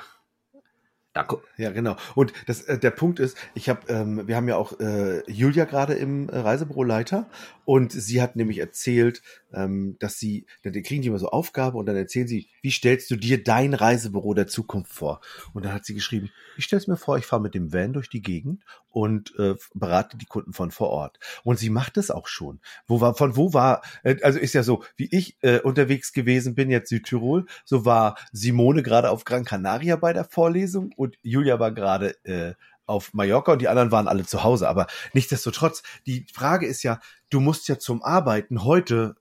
Ja, 1.57 1.71
genau. 1.71 1.95
Und 2.13 2.31
das, 2.45 2.61
äh, 2.61 2.77
der 2.77 2.91
Punkt 2.91 3.19
ist, 3.19 3.37
ich 3.55 3.69
habe, 3.69 3.81
ähm, 3.91 4.27
wir 4.27 4.35
haben 4.35 4.47
ja 4.47 4.55
auch 4.55 4.79
äh, 4.79 5.23
Julia 5.31 5.65
gerade 5.65 5.95
im 5.95 6.29
äh, 6.29 6.37
Reisebüroleiter 6.37 7.27
und 7.67 7.91
sie 7.91 8.21
hat 8.21 8.37
nämlich 8.37 8.59
erzählt, 8.59 9.21
ähm, 9.53 9.97
dass 9.99 10.17
sie, 10.17 10.45
dann 10.63 10.71
kriegen 10.71 11.01
die 11.01 11.09
immer 11.09 11.19
so 11.19 11.27
Aufgaben 11.27 11.77
und 11.77 11.85
dann 11.85 11.97
erzählen 11.97 12.25
sie, 12.25 12.47
wie 12.61 12.71
stellst 12.71 13.11
du 13.11 13.17
dir 13.17 13.43
dein 13.43 13.73
Reisebüro 13.73 14.33
der 14.33 14.47
Zukunft 14.47 14.93
vor? 14.93 15.19
Und 15.51 15.65
dann 15.65 15.73
hat 15.73 15.83
sie 15.83 15.93
geschrieben, 15.93 16.29
ich 16.55 16.63
stelle 16.63 16.79
es 16.79 16.87
mir 16.87 16.95
vor, 16.95 17.17
ich 17.17 17.25
fahre 17.25 17.41
mit 17.41 17.55
dem 17.55 17.73
Van 17.73 17.91
durch 17.91 18.07
die 18.07 18.21
Gegend 18.21 18.63
und 18.89 19.37
äh, 19.37 19.55
berate 19.73 20.15
die 20.15 20.27
Kunden 20.27 20.53
von 20.53 20.71
vor 20.71 20.91
Ort. 20.91 21.19
Und 21.43 21.59
sie 21.59 21.69
macht 21.69 21.97
es 21.97 22.09
auch 22.09 22.27
schon. 22.27 22.61
Wo 22.87 23.01
war, 23.01 23.15
von 23.15 23.35
wo 23.35 23.53
war, 23.53 23.81
äh, 24.03 24.15
also 24.21 24.39
ist 24.39 24.53
ja 24.53 24.63
so, 24.63 24.85
wie 24.95 25.09
ich 25.11 25.35
äh, 25.41 25.59
unterwegs 25.59 26.13
gewesen 26.13 26.55
bin, 26.55 26.71
jetzt 26.71 26.87
Südtirol, 26.87 27.47
so 27.65 27.83
war 27.83 28.17
Simone 28.31 28.81
gerade 28.81 29.09
auf 29.09 29.25
Gran 29.25 29.43
Canaria 29.43 29.97
bei 29.97 30.13
der 30.13 30.23
Vorlesung 30.23 30.93
und 30.95 31.17
Julia 31.21 31.59
war 31.59 31.73
gerade 31.73 32.15
äh, 32.23 32.53
auf 32.87 33.13
Mallorca 33.13 33.53
und 33.53 33.61
die 33.61 33.67
anderen 33.67 33.91
waren 33.91 34.07
alle 34.07 34.25
zu 34.25 34.43
Hause. 34.43 34.67
Aber 34.67 34.87
nichtsdestotrotz, 35.13 35.83
die 36.05 36.25
Frage 36.33 36.65
ist 36.65 36.83
ja, 36.83 36.99
du 37.29 37.39
musst 37.39 37.67
ja 37.67 37.77
zum 37.77 38.03
Arbeiten 38.03 38.63
heute 38.63 39.15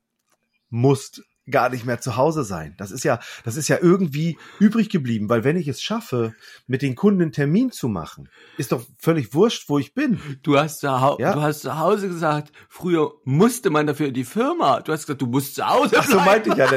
musst 0.71 1.23
gar 1.51 1.71
nicht 1.71 1.85
mehr 1.85 2.01
zu 2.01 2.17
Hause 2.17 2.45
sein. 2.45 2.75
Das 2.77 2.91
ist 2.91 3.05
ja, 3.05 3.21
das 3.45 3.57
ist 3.57 3.69
ja 3.69 3.79
irgendwie 3.81 4.39
übrig 4.59 4.91
geblieben, 4.91 5.29
weil 5.29 5.45
wenn 5.45 5.57
ich 5.57 5.69
es 5.69 5.81
schaffe, 5.81 6.35
mit 6.67 6.83
den 6.83 6.95
Kunden 6.95 7.23
einen 7.23 7.33
Termin 7.33 7.71
zu 7.71 7.89
machen, 7.89 8.29
ist 8.59 8.73
doch 8.73 8.85
völlig 8.99 9.33
wurscht, 9.35 9.69
wo 9.69 9.79
ich 9.79 9.95
bin. 9.95 10.21
Du 10.43 10.59
hast 10.59 10.81
zu, 10.81 11.01
Hause, 11.01 11.23
ja? 11.23 11.33
du 11.33 11.43
hast 11.43 11.61
zu 11.61 11.79
Hause 11.79 12.09
gesagt, 12.09 12.53
früher 12.69 13.13
musste 13.25 13.71
man 13.71 13.87
dafür 13.87 14.09
in 14.09 14.15
die 14.15 14.25
Firma. 14.25 14.81
Du 14.81 14.93
hast 14.93 15.07
gesagt, 15.07 15.23
du 15.23 15.27
musst 15.27 15.55
zu 15.55 15.67
Hause 15.67 15.91
bleiben. 15.91 16.07
Ach 16.09 16.13
so 16.13 16.21
meinte 16.21 16.51
ich 16.51 16.57
ja. 16.57 16.69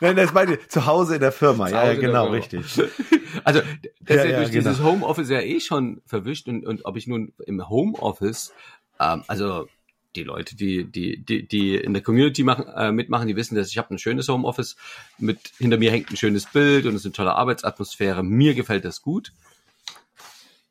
Nein, 0.00 0.16
das 0.16 0.32
meinte 0.32 0.54
ich, 0.54 0.68
zu 0.68 0.86
Hause 0.86 1.16
in 1.16 1.20
der 1.20 1.32
Firma. 1.32 1.68
ja, 1.68 1.92
ja, 1.92 1.94
genau, 1.94 2.28
richtig. 2.28 2.64
Also, 3.42 3.62
das 4.00 4.16
ja, 4.16 4.22
ist 4.22 4.30
ja, 4.30 4.36
durch 4.38 4.52
genau. 4.52 4.70
dieses 4.70 4.82
Homeoffice 4.84 5.28
ja 5.28 5.40
eh 5.40 5.58
schon 5.58 6.00
verwischt 6.06 6.46
und, 6.46 6.64
und 6.64 6.84
ob 6.84 6.96
ich 6.96 7.08
nun 7.08 7.32
im 7.46 7.68
Homeoffice, 7.68 8.52
ähm, 9.00 9.24
also 9.26 9.66
die 10.16 10.22
Leute, 10.22 10.56
die, 10.56 10.84
die, 10.84 11.22
die, 11.22 11.46
die 11.46 11.76
in 11.76 11.92
der 11.92 12.02
Community 12.02 12.42
machen, 12.42 12.66
äh, 12.68 12.92
mitmachen, 12.92 13.28
die 13.28 13.36
wissen, 13.36 13.54
dass 13.54 13.68
ich 13.68 13.78
habe 13.78 13.94
ein 13.94 13.98
schönes 13.98 14.28
Homeoffice. 14.28 14.76
Mit 15.18 15.38
hinter 15.58 15.76
mir 15.76 15.90
hängt 15.90 16.10
ein 16.10 16.16
schönes 16.16 16.46
Bild 16.46 16.86
und 16.86 16.94
es 16.94 17.00
ist 17.00 17.06
eine 17.06 17.12
tolle 17.12 17.34
Arbeitsatmosphäre. 17.34 18.22
Mir 18.22 18.54
gefällt 18.54 18.84
das 18.84 19.02
gut. 19.02 19.32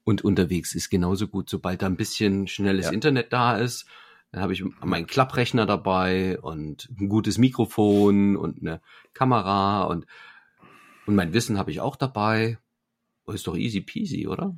Und 0.04 0.24
unterwegs 0.24 0.76
ist 0.76 0.90
genauso 0.90 1.28
gut, 1.28 1.50
sobald 1.50 1.82
da 1.82 1.86
ein 1.86 1.96
bisschen 1.96 2.48
schnelles 2.48 2.88
ja. 2.88 2.92
Internet 2.92 3.32
da 3.32 3.58
ist. 3.58 3.86
Dann 4.32 4.42
habe 4.42 4.54
ich 4.54 4.64
meinen 4.84 5.08
Klapprechner 5.08 5.66
dabei 5.66 6.40
und 6.42 6.90
ein 7.00 7.08
gutes 7.08 7.38
Mikrofon 7.38 8.36
und 8.36 8.62
eine 8.62 8.82
Kamera 9.14 9.84
und, 9.84 10.08
und 11.06 11.16
mein 11.16 11.34
Wissen 11.34 11.58
habe 11.58 11.72
ich 11.72 11.80
auch 11.80 11.96
dabei. 11.96 12.58
Ist 13.28 13.48
doch 13.48 13.56
easy 13.56 13.80
peasy, 13.80 14.28
oder? 14.28 14.56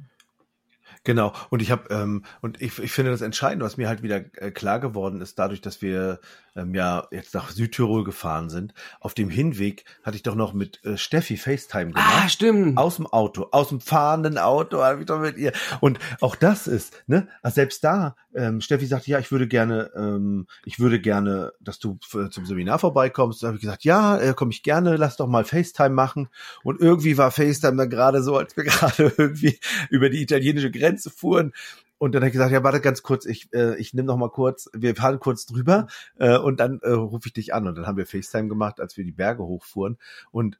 Genau. 1.04 1.34
Und 1.50 1.62
ich 1.62 1.72
habe 1.72 1.94
ähm, 1.94 2.24
und 2.42 2.62
ich, 2.62 2.80
ich 2.80 2.92
finde 2.92 3.12
das 3.12 3.22
entscheidend, 3.22 3.64
was 3.64 3.78
mir 3.78 3.88
halt 3.88 4.04
wieder 4.04 4.18
äh, 4.38 4.52
klar 4.52 4.80
geworden 4.80 5.22
ist, 5.22 5.38
dadurch, 5.40 5.62
dass 5.62 5.82
wir 5.82 6.20
ähm, 6.56 6.74
ja 6.74 7.08
jetzt 7.12 7.34
nach 7.34 7.50
Südtirol 7.52 8.04
gefahren 8.04 8.50
sind. 8.50 8.74
Auf 9.00 9.14
dem 9.14 9.30
Hinweg 9.30 9.86
hatte 10.04 10.18
ich 10.18 10.24
doch 10.24 10.36
noch 10.36 10.54
mit 10.54 10.84
äh, 10.86 10.98
Steffi 10.98 11.38
FaceTime 11.38 11.92
gemacht. 11.92 12.24
Ah, 12.24 12.30
stimmt. 12.30 12.78
Aus 12.78 12.96
dem 12.96 13.08
Auto, 13.08 13.48
aus 13.52 13.70
dem 13.70 13.82
fahrenden 13.82 14.38
Auto 14.38 14.82
habe 14.82 15.02
ich 15.02 15.06
doch 15.06 15.20
mit 15.20 15.38
ihr. 15.38 15.52
Und 15.82 16.00
auch 16.22 16.36
das 16.36 16.68
ist, 16.68 17.04
ne, 17.08 17.28
also 17.42 17.56
selbst 17.56 17.84
da, 17.84 18.16
ähm, 18.34 18.62
Steffi 18.62 18.86
sagt, 18.86 19.08
ja, 19.08 19.20
ich 19.20 19.32
würde 19.32 19.48
gerne, 19.48 19.92
ähm, 19.96 20.48
ich 20.66 20.80
würde 20.80 21.00
gerne, 21.00 21.54
dass 21.60 21.80
du 21.80 21.98
zum 22.30 22.46
Seminar 22.46 22.80
vorbeikommst. 22.80 23.44
Da 23.44 23.48
habe 23.48 23.58
ich 23.58 23.62
gesagt, 23.62 23.84
ja, 23.84 24.18
äh, 24.18 24.34
komme 24.34 24.52
ich 24.52 24.64
gerne, 24.64 24.98
lass 24.98 25.18
doch 25.18 25.28
mal 25.28 25.46
FaceTime 25.46 25.90
machen. 25.90 26.30
Und 26.64 26.82
irgendwie 26.82 27.18
war 27.18 27.32
FaceTime 27.32 27.78
dann 27.78 27.90
gerade 27.90 28.24
so, 28.24 28.38
als 28.38 28.56
wir 28.58 28.64
gerade 28.66 29.14
irgendwie 29.18 29.60
über 29.90 30.10
die 30.10 30.22
italienische 30.22 30.72
Grenze 30.72 30.85
fuhren 31.10 31.54
und 31.98 32.14
dann 32.14 32.22
hat 32.22 32.28
er 32.28 32.32
gesagt, 32.32 32.52
ja, 32.52 32.64
warte 32.64 32.82
ganz 32.82 33.04
kurz, 33.04 33.26
ich, 33.26 33.54
äh, 33.54 33.78
ich 33.78 33.94
nehme 33.94 34.08
noch 34.08 34.18
mal 34.18 34.30
kurz, 34.30 34.70
wir 34.74 34.96
fahren 34.96 35.20
kurz 35.20 35.46
drüber 35.46 35.88
äh, 36.18 36.38
und 36.38 36.60
dann 36.60 36.80
äh, 36.82 36.90
rufe 36.90 37.28
ich 37.28 37.34
dich 37.34 37.54
an. 37.54 37.68
Und 37.68 37.76
dann 37.76 37.88
haben 37.88 37.98
wir 37.98 38.06
FaceTime 38.06 38.50
gemacht, 38.50 38.80
als 38.80 38.98
wir 38.98 39.06
die 39.06 39.12
Berge 39.12 39.44
hochfuhren. 39.44 39.98
Und 40.32 40.60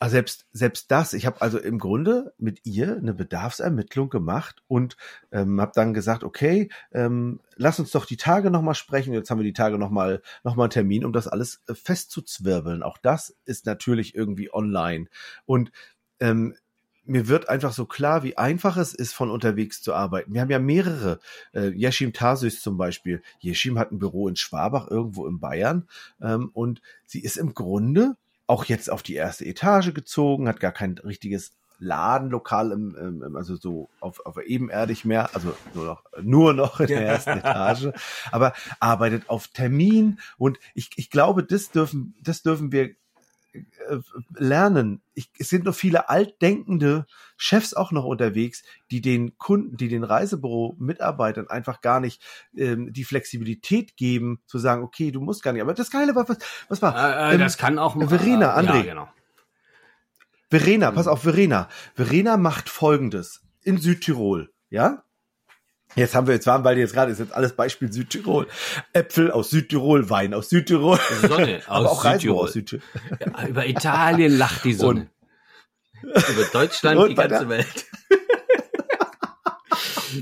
also 0.00 0.14
selbst, 0.14 0.46
selbst 0.50 0.90
das, 0.90 1.12
ich 1.12 1.26
habe 1.26 1.40
also 1.40 1.60
im 1.60 1.78
Grunde 1.78 2.34
mit 2.36 2.66
ihr 2.66 2.96
eine 2.96 3.14
Bedarfsermittlung 3.14 4.10
gemacht 4.10 4.64
und 4.66 4.96
ähm, 5.30 5.60
habe 5.60 5.70
dann 5.76 5.94
gesagt, 5.94 6.24
okay, 6.24 6.70
ähm, 6.90 7.38
lass 7.54 7.78
uns 7.78 7.92
doch 7.92 8.04
die 8.04 8.16
Tage 8.16 8.50
nochmal 8.50 8.74
sprechen. 8.74 9.14
Jetzt 9.14 9.30
haben 9.30 9.38
wir 9.38 9.44
die 9.44 9.52
Tage 9.52 9.78
nochmal 9.78 10.20
noch 10.42 10.56
mal 10.56 10.64
einen 10.64 10.70
Termin, 10.70 11.04
um 11.04 11.12
das 11.12 11.28
alles 11.28 11.62
äh, 11.68 11.74
festzuzwirbeln. 11.74 12.82
Auch 12.82 12.98
das 12.98 13.36
ist 13.44 13.64
natürlich 13.64 14.16
irgendwie 14.16 14.52
online. 14.52 15.06
Und 15.46 15.70
ähm, 16.18 16.56
mir 17.04 17.28
wird 17.28 17.48
einfach 17.48 17.72
so 17.72 17.84
klar, 17.84 18.22
wie 18.22 18.38
einfach 18.38 18.76
es 18.76 18.94
ist, 18.94 19.12
von 19.12 19.30
unterwegs 19.30 19.82
zu 19.82 19.94
arbeiten. 19.94 20.34
Wir 20.34 20.40
haben 20.40 20.50
ja 20.50 20.58
mehrere. 20.58 21.18
Äh, 21.52 21.70
Yeshim 21.70 22.12
Tarsus 22.12 22.60
zum 22.60 22.76
Beispiel. 22.76 23.22
Yeshim 23.40 23.78
hat 23.78 23.92
ein 23.92 23.98
Büro 23.98 24.28
in 24.28 24.36
Schwabach, 24.36 24.88
irgendwo 24.88 25.26
in 25.26 25.40
Bayern. 25.40 25.88
Ähm, 26.20 26.50
und 26.52 26.80
sie 27.04 27.20
ist 27.20 27.36
im 27.36 27.54
Grunde 27.54 28.16
auch 28.46 28.64
jetzt 28.64 28.90
auf 28.90 29.02
die 29.02 29.14
erste 29.14 29.44
Etage 29.44 29.94
gezogen, 29.94 30.48
hat 30.48 30.60
gar 30.60 30.72
kein 30.72 30.98
richtiges 30.98 31.54
Ladenlokal 31.78 32.70
im, 32.70 32.94
im, 32.94 33.36
also 33.36 33.56
so 33.56 33.88
auf, 34.00 34.24
auf 34.24 34.40
ebenerdig 34.40 35.04
mehr, 35.04 35.34
also 35.34 35.54
nur 35.74 35.84
noch, 35.84 36.04
nur 36.22 36.54
noch 36.54 36.78
in 36.80 36.86
der 36.86 37.06
ersten 37.06 37.38
Etage, 37.38 37.88
aber 38.30 38.52
arbeitet 38.78 39.28
auf 39.28 39.48
Termin 39.48 40.20
und 40.38 40.60
ich, 40.74 40.90
ich 40.96 41.10
glaube, 41.10 41.42
das 41.42 41.70
dürfen, 41.72 42.14
das 42.22 42.42
dürfen 42.42 42.70
wir 42.70 42.94
lernen. 44.34 45.02
Ich, 45.14 45.30
es 45.38 45.48
sind 45.48 45.64
noch 45.64 45.74
viele 45.74 46.08
altdenkende 46.08 47.06
Chefs 47.36 47.74
auch 47.74 47.92
noch 47.92 48.04
unterwegs, 48.04 48.62
die 48.90 49.00
den 49.00 49.36
Kunden, 49.38 49.76
die 49.76 49.88
den 49.88 50.04
Reisebüro-Mitarbeitern 50.04 51.48
einfach 51.48 51.80
gar 51.80 52.00
nicht 52.00 52.22
ähm, 52.56 52.92
die 52.92 53.04
Flexibilität 53.04 53.96
geben, 53.96 54.40
zu 54.46 54.58
sagen, 54.58 54.82
okay, 54.82 55.10
du 55.10 55.20
musst 55.20 55.42
gar 55.42 55.52
nicht. 55.52 55.62
Aber 55.62 55.74
das 55.74 55.90
Geile 55.90 56.14
war, 56.14 56.28
was, 56.28 56.38
was 56.68 56.82
war? 56.82 56.96
Äh, 56.96 57.30
äh, 57.30 57.34
ähm, 57.34 57.40
das 57.40 57.58
kann 57.58 57.78
auch 57.78 57.96
Verena, 58.08 58.56
André. 58.56 58.78
Ja, 58.78 58.82
genau. 58.82 59.08
Verena, 60.50 60.90
pass 60.90 61.06
auf, 61.06 61.22
Verena. 61.22 61.68
Verena 61.94 62.36
macht 62.36 62.68
folgendes 62.68 63.42
in 63.62 63.78
Südtirol, 63.78 64.52
ja? 64.68 65.02
Jetzt 65.94 66.14
haben 66.14 66.26
wir 66.26 66.34
jetzt 66.34 66.46
waren, 66.46 66.64
weil 66.64 66.78
jetzt 66.78 66.94
gerade 66.94 67.12
ist 67.12 67.18
jetzt 67.18 67.32
alles 67.32 67.54
Beispiel 67.54 67.92
Südtirol. 67.92 68.46
Äpfel 68.92 69.30
aus 69.30 69.50
Südtirol, 69.50 70.08
Wein 70.08 70.32
aus 70.32 70.48
Südtirol. 70.48 70.98
Sonne 71.20 71.58
aus 71.66 71.68
Aber 71.68 71.90
auch 71.90 72.02
Südtirol. 72.02 72.44
aus 72.44 72.52
Südtirol. 72.54 72.84
Ja, 73.20 73.46
über 73.48 73.66
Italien 73.66 74.36
lacht 74.36 74.64
die 74.64 74.74
Sonne. 74.74 75.10
Und, 76.02 76.28
über 76.28 76.44
Deutschland 76.52 76.98
und 76.98 77.10
die 77.10 77.14
ganze 77.14 77.48
Welt. 77.48 77.86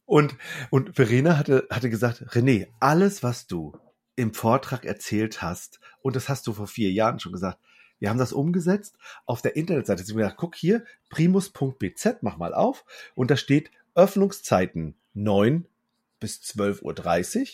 und, 0.06 0.36
und 0.70 0.94
Verena 0.94 1.36
hatte, 1.36 1.66
hatte 1.70 1.90
gesagt, 1.90 2.22
René, 2.30 2.68
alles, 2.80 3.22
was 3.22 3.46
du 3.46 3.76
im 4.16 4.32
Vortrag 4.32 4.84
erzählt 4.84 5.42
hast, 5.42 5.80
und 6.00 6.16
das 6.16 6.28
hast 6.28 6.46
du 6.46 6.52
vor 6.52 6.68
vier 6.68 6.92
Jahren 6.92 7.18
schon 7.18 7.32
gesagt, 7.32 7.58
wir 7.98 8.10
haben 8.10 8.18
das 8.18 8.32
umgesetzt 8.32 8.98
auf 9.24 9.40
der 9.40 9.56
Internetseite. 9.56 10.04
Sie 10.04 10.12
haben 10.12 10.18
gesagt, 10.18 10.36
guck 10.36 10.56
hier, 10.56 10.84
primus.bz, 11.10 12.16
mach 12.22 12.36
mal 12.36 12.52
auf. 12.52 12.84
Und 13.14 13.30
da 13.30 13.36
steht 13.36 13.70
Öffnungszeiten 13.94 14.96
9 15.14 15.66
bis 16.20 16.40
12.30 16.40 17.40
Uhr 17.40 17.46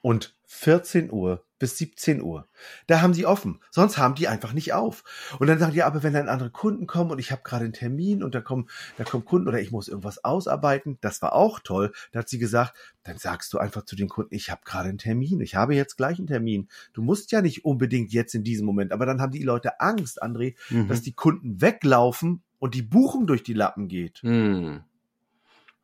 und 0.00 0.34
14 0.46 1.10
Uhr 1.10 1.44
bis 1.58 1.76
17 1.78 2.22
Uhr. 2.22 2.46
Da 2.86 3.02
haben 3.02 3.14
sie 3.14 3.26
offen. 3.26 3.60
Sonst 3.70 3.98
haben 3.98 4.14
die 4.14 4.28
einfach 4.28 4.52
nicht 4.52 4.72
auf. 4.72 5.02
Und 5.38 5.48
dann 5.48 5.58
sagen 5.58 5.72
die, 5.72 5.82
aber 5.82 6.02
wenn 6.02 6.12
dann 6.12 6.28
andere 6.28 6.50
Kunden 6.50 6.86
kommen 6.86 7.10
und 7.10 7.18
ich 7.18 7.32
habe 7.32 7.42
gerade 7.44 7.64
einen 7.64 7.72
Termin 7.72 8.22
und 8.22 8.34
da 8.34 8.40
kommen, 8.40 8.68
da 8.96 9.04
kommen 9.04 9.24
Kunden 9.24 9.48
oder 9.48 9.60
ich 9.60 9.72
muss 9.72 9.88
irgendwas 9.88 10.24
ausarbeiten, 10.24 10.98
das 11.00 11.20
war 11.20 11.32
auch 11.32 11.58
toll. 11.58 11.92
Da 12.12 12.20
hat 12.20 12.28
sie 12.28 12.38
gesagt, 12.38 12.74
dann 13.02 13.18
sagst 13.18 13.52
du 13.52 13.58
einfach 13.58 13.84
zu 13.84 13.96
den 13.96 14.08
Kunden, 14.08 14.34
ich 14.34 14.50
habe 14.50 14.60
gerade 14.64 14.88
einen 14.88 14.98
Termin, 14.98 15.40
ich 15.40 15.56
habe 15.56 15.74
jetzt 15.74 15.96
gleich 15.96 16.18
einen 16.18 16.28
Termin. 16.28 16.68
Du 16.92 17.02
musst 17.02 17.32
ja 17.32 17.42
nicht 17.42 17.64
unbedingt 17.64 18.12
jetzt 18.12 18.34
in 18.34 18.44
diesem 18.44 18.66
Moment, 18.66 18.92
aber 18.92 19.06
dann 19.06 19.20
haben 19.20 19.32
die 19.32 19.42
Leute 19.42 19.80
Angst, 19.80 20.22
André, 20.22 20.54
mhm. 20.70 20.88
dass 20.88 21.02
die 21.02 21.14
Kunden 21.14 21.60
weglaufen 21.60 22.42
und 22.58 22.74
die 22.74 22.82
Buchung 22.82 23.26
durch 23.26 23.42
die 23.42 23.54
Lappen 23.54 23.88
geht. 23.88 24.20
Mhm. 24.22 24.84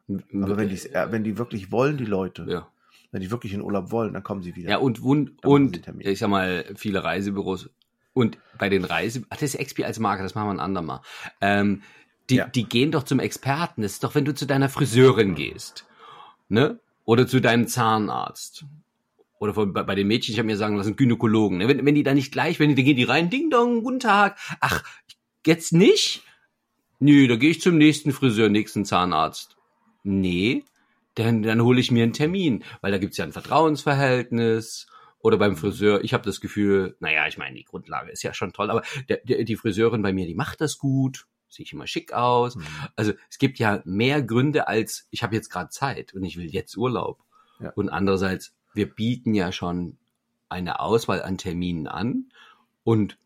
Aber 0.08 0.56
wenn, 0.56 0.68
die, 0.68 0.78
wenn 0.92 1.24
die 1.24 1.38
wirklich 1.38 1.72
wollen, 1.72 1.96
die 1.96 2.04
Leute, 2.04 2.46
ja. 2.48 2.68
wenn 3.10 3.22
die 3.22 3.30
wirklich 3.30 3.54
in 3.54 3.62
Urlaub 3.62 3.90
wollen, 3.90 4.12
dann 4.12 4.22
kommen 4.22 4.42
sie 4.42 4.54
wieder. 4.54 4.70
Ja, 4.70 4.76
und, 4.78 5.02
und, 5.02 5.42
und 5.44 5.80
ich 6.00 6.18
sag 6.18 6.28
mal, 6.28 6.64
viele 6.76 7.02
Reisebüros 7.02 7.70
und 8.12 8.38
bei 8.58 8.68
den 8.68 8.84
Reise, 8.84 9.24
ach, 9.30 9.38
das 9.38 9.54
ist 9.54 9.66
XP 9.66 9.84
als 9.84 9.98
Marke, 9.98 10.22
das 10.22 10.34
machen 10.34 10.48
wir 10.48 10.52
ein 10.52 10.60
andermal. 10.60 11.00
Ähm, 11.40 11.82
die, 12.30 12.36
ja. 12.36 12.46
die 12.46 12.64
gehen 12.64 12.92
doch 12.92 13.02
zum 13.02 13.18
Experten. 13.18 13.82
Das 13.82 13.92
ist 13.92 14.04
doch, 14.04 14.14
wenn 14.14 14.24
du 14.24 14.34
zu 14.34 14.46
deiner 14.46 14.68
Friseurin 14.68 15.34
gehst 15.34 15.86
ne? 16.48 16.78
Oder 17.04 17.26
zu 17.26 17.40
deinem 17.40 17.66
Zahnarzt. 17.66 18.64
Oder 19.38 19.52
von, 19.52 19.72
bei, 19.72 19.82
bei 19.82 19.94
den 19.94 20.06
Mädchen, 20.06 20.32
ich 20.32 20.38
habe 20.38 20.46
mir 20.46 20.56
sagen 20.56 20.76
lassen, 20.76 20.96
Gynäkologen. 20.96 21.58
Ne? 21.58 21.68
Wenn, 21.68 21.84
wenn 21.84 21.94
die 21.94 22.02
da 22.02 22.14
nicht 22.14 22.32
gleich, 22.32 22.58
wenn 22.58 22.70
die, 22.70 22.74
da 22.74 22.82
gehen 22.82 22.96
die 22.96 23.04
rein, 23.04 23.28
Ding 23.28 23.50
Dong, 23.50 23.82
guten 23.82 24.00
Tag. 24.00 24.38
Ach, 24.60 24.82
jetzt 25.46 25.72
nicht? 25.72 26.22
Nö, 27.00 27.28
da 27.28 27.36
gehe 27.36 27.50
ich 27.50 27.60
zum 27.60 27.76
nächsten 27.76 28.12
Friseur, 28.12 28.48
nächsten 28.48 28.86
Zahnarzt. 28.86 29.56
Nee, 30.04 30.64
dann, 31.14 31.42
dann 31.42 31.62
hole 31.62 31.80
ich 31.80 31.90
mir 31.90 32.04
einen 32.04 32.12
Termin, 32.12 32.62
weil 32.80 32.92
da 32.92 32.98
gibt's 32.98 33.16
ja 33.16 33.24
ein 33.24 33.32
Vertrauensverhältnis. 33.32 34.86
Oder 35.18 35.38
beim 35.38 35.56
Friseur, 35.56 36.04
ich 36.04 36.12
habe 36.12 36.24
das 36.24 36.40
Gefühl, 36.42 36.96
naja, 37.00 37.26
ich 37.26 37.38
meine, 37.38 37.56
die 37.56 37.64
Grundlage 37.64 38.12
ist 38.12 38.22
ja 38.22 38.34
schon 38.34 38.52
toll, 38.52 38.70
aber 38.70 38.82
der, 39.08 39.20
der, 39.24 39.44
die 39.44 39.56
Friseurin 39.56 40.02
bei 40.02 40.12
mir, 40.12 40.26
die 40.26 40.34
macht 40.34 40.60
das 40.60 40.76
gut, 40.76 41.26
sehe 41.48 41.64
ich 41.64 41.72
immer 41.72 41.86
schick 41.86 42.12
aus. 42.12 42.56
Mhm. 42.56 42.66
Also 42.94 43.14
es 43.30 43.38
gibt 43.38 43.58
ja 43.58 43.80
mehr 43.86 44.22
Gründe 44.22 44.68
als, 44.68 45.08
ich 45.10 45.22
habe 45.22 45.34
jetzt 45.34 45.48
gerade 45.48 45.70
Zeit 45.70 46.12
und 46.12 46.24
ich 46.24 46.36
will 46.36 46.52
jetzt 46.52 46.76
Urlaub. 46.76 47.20
Ja. 47.58 47.70
Und 47.70 47.88
andererseits, 47.88 48.54
wir 48.74 48.92
bieten 48.92 49.32
ja 49.32 49.50
schon 49.50 49.96
eine 50.50 50.80
Auswahl 50.80 51.22
an 51.22 51.38
Terminen 51.38 51.86
an. 51.86 52.30
Und 52.82 53.18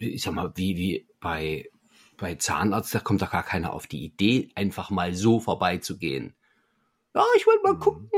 ich 0.00 0.22
sag 0.22 0.34
mal, 0.34 0.52
wie, 0.56 0.76
wie 0.76 1.06
bei, 1.20 1.70
bei 2.18 2.34
Zahnarzt, 2.34 2.94
da 2.94 3.00
kommt 3.00 3.22
doch 3.22 3.30
gar 3.30 3.44
keiner 3.44 3.72
auf 3.72 3.86
die 3.86 4.04
Idee, 4.04 4.50
einfach 4.54 4.90
mal 4.90 5.14
so 5.14 5.40
vorbeizugehen 5.40 6.34
ja, 7.18 7.24
ich 7.36 7.46
wollte 7.46 7.62
mal 7.62 7.74
mhm. 7.74 7.80
gucken. 7.80 8.08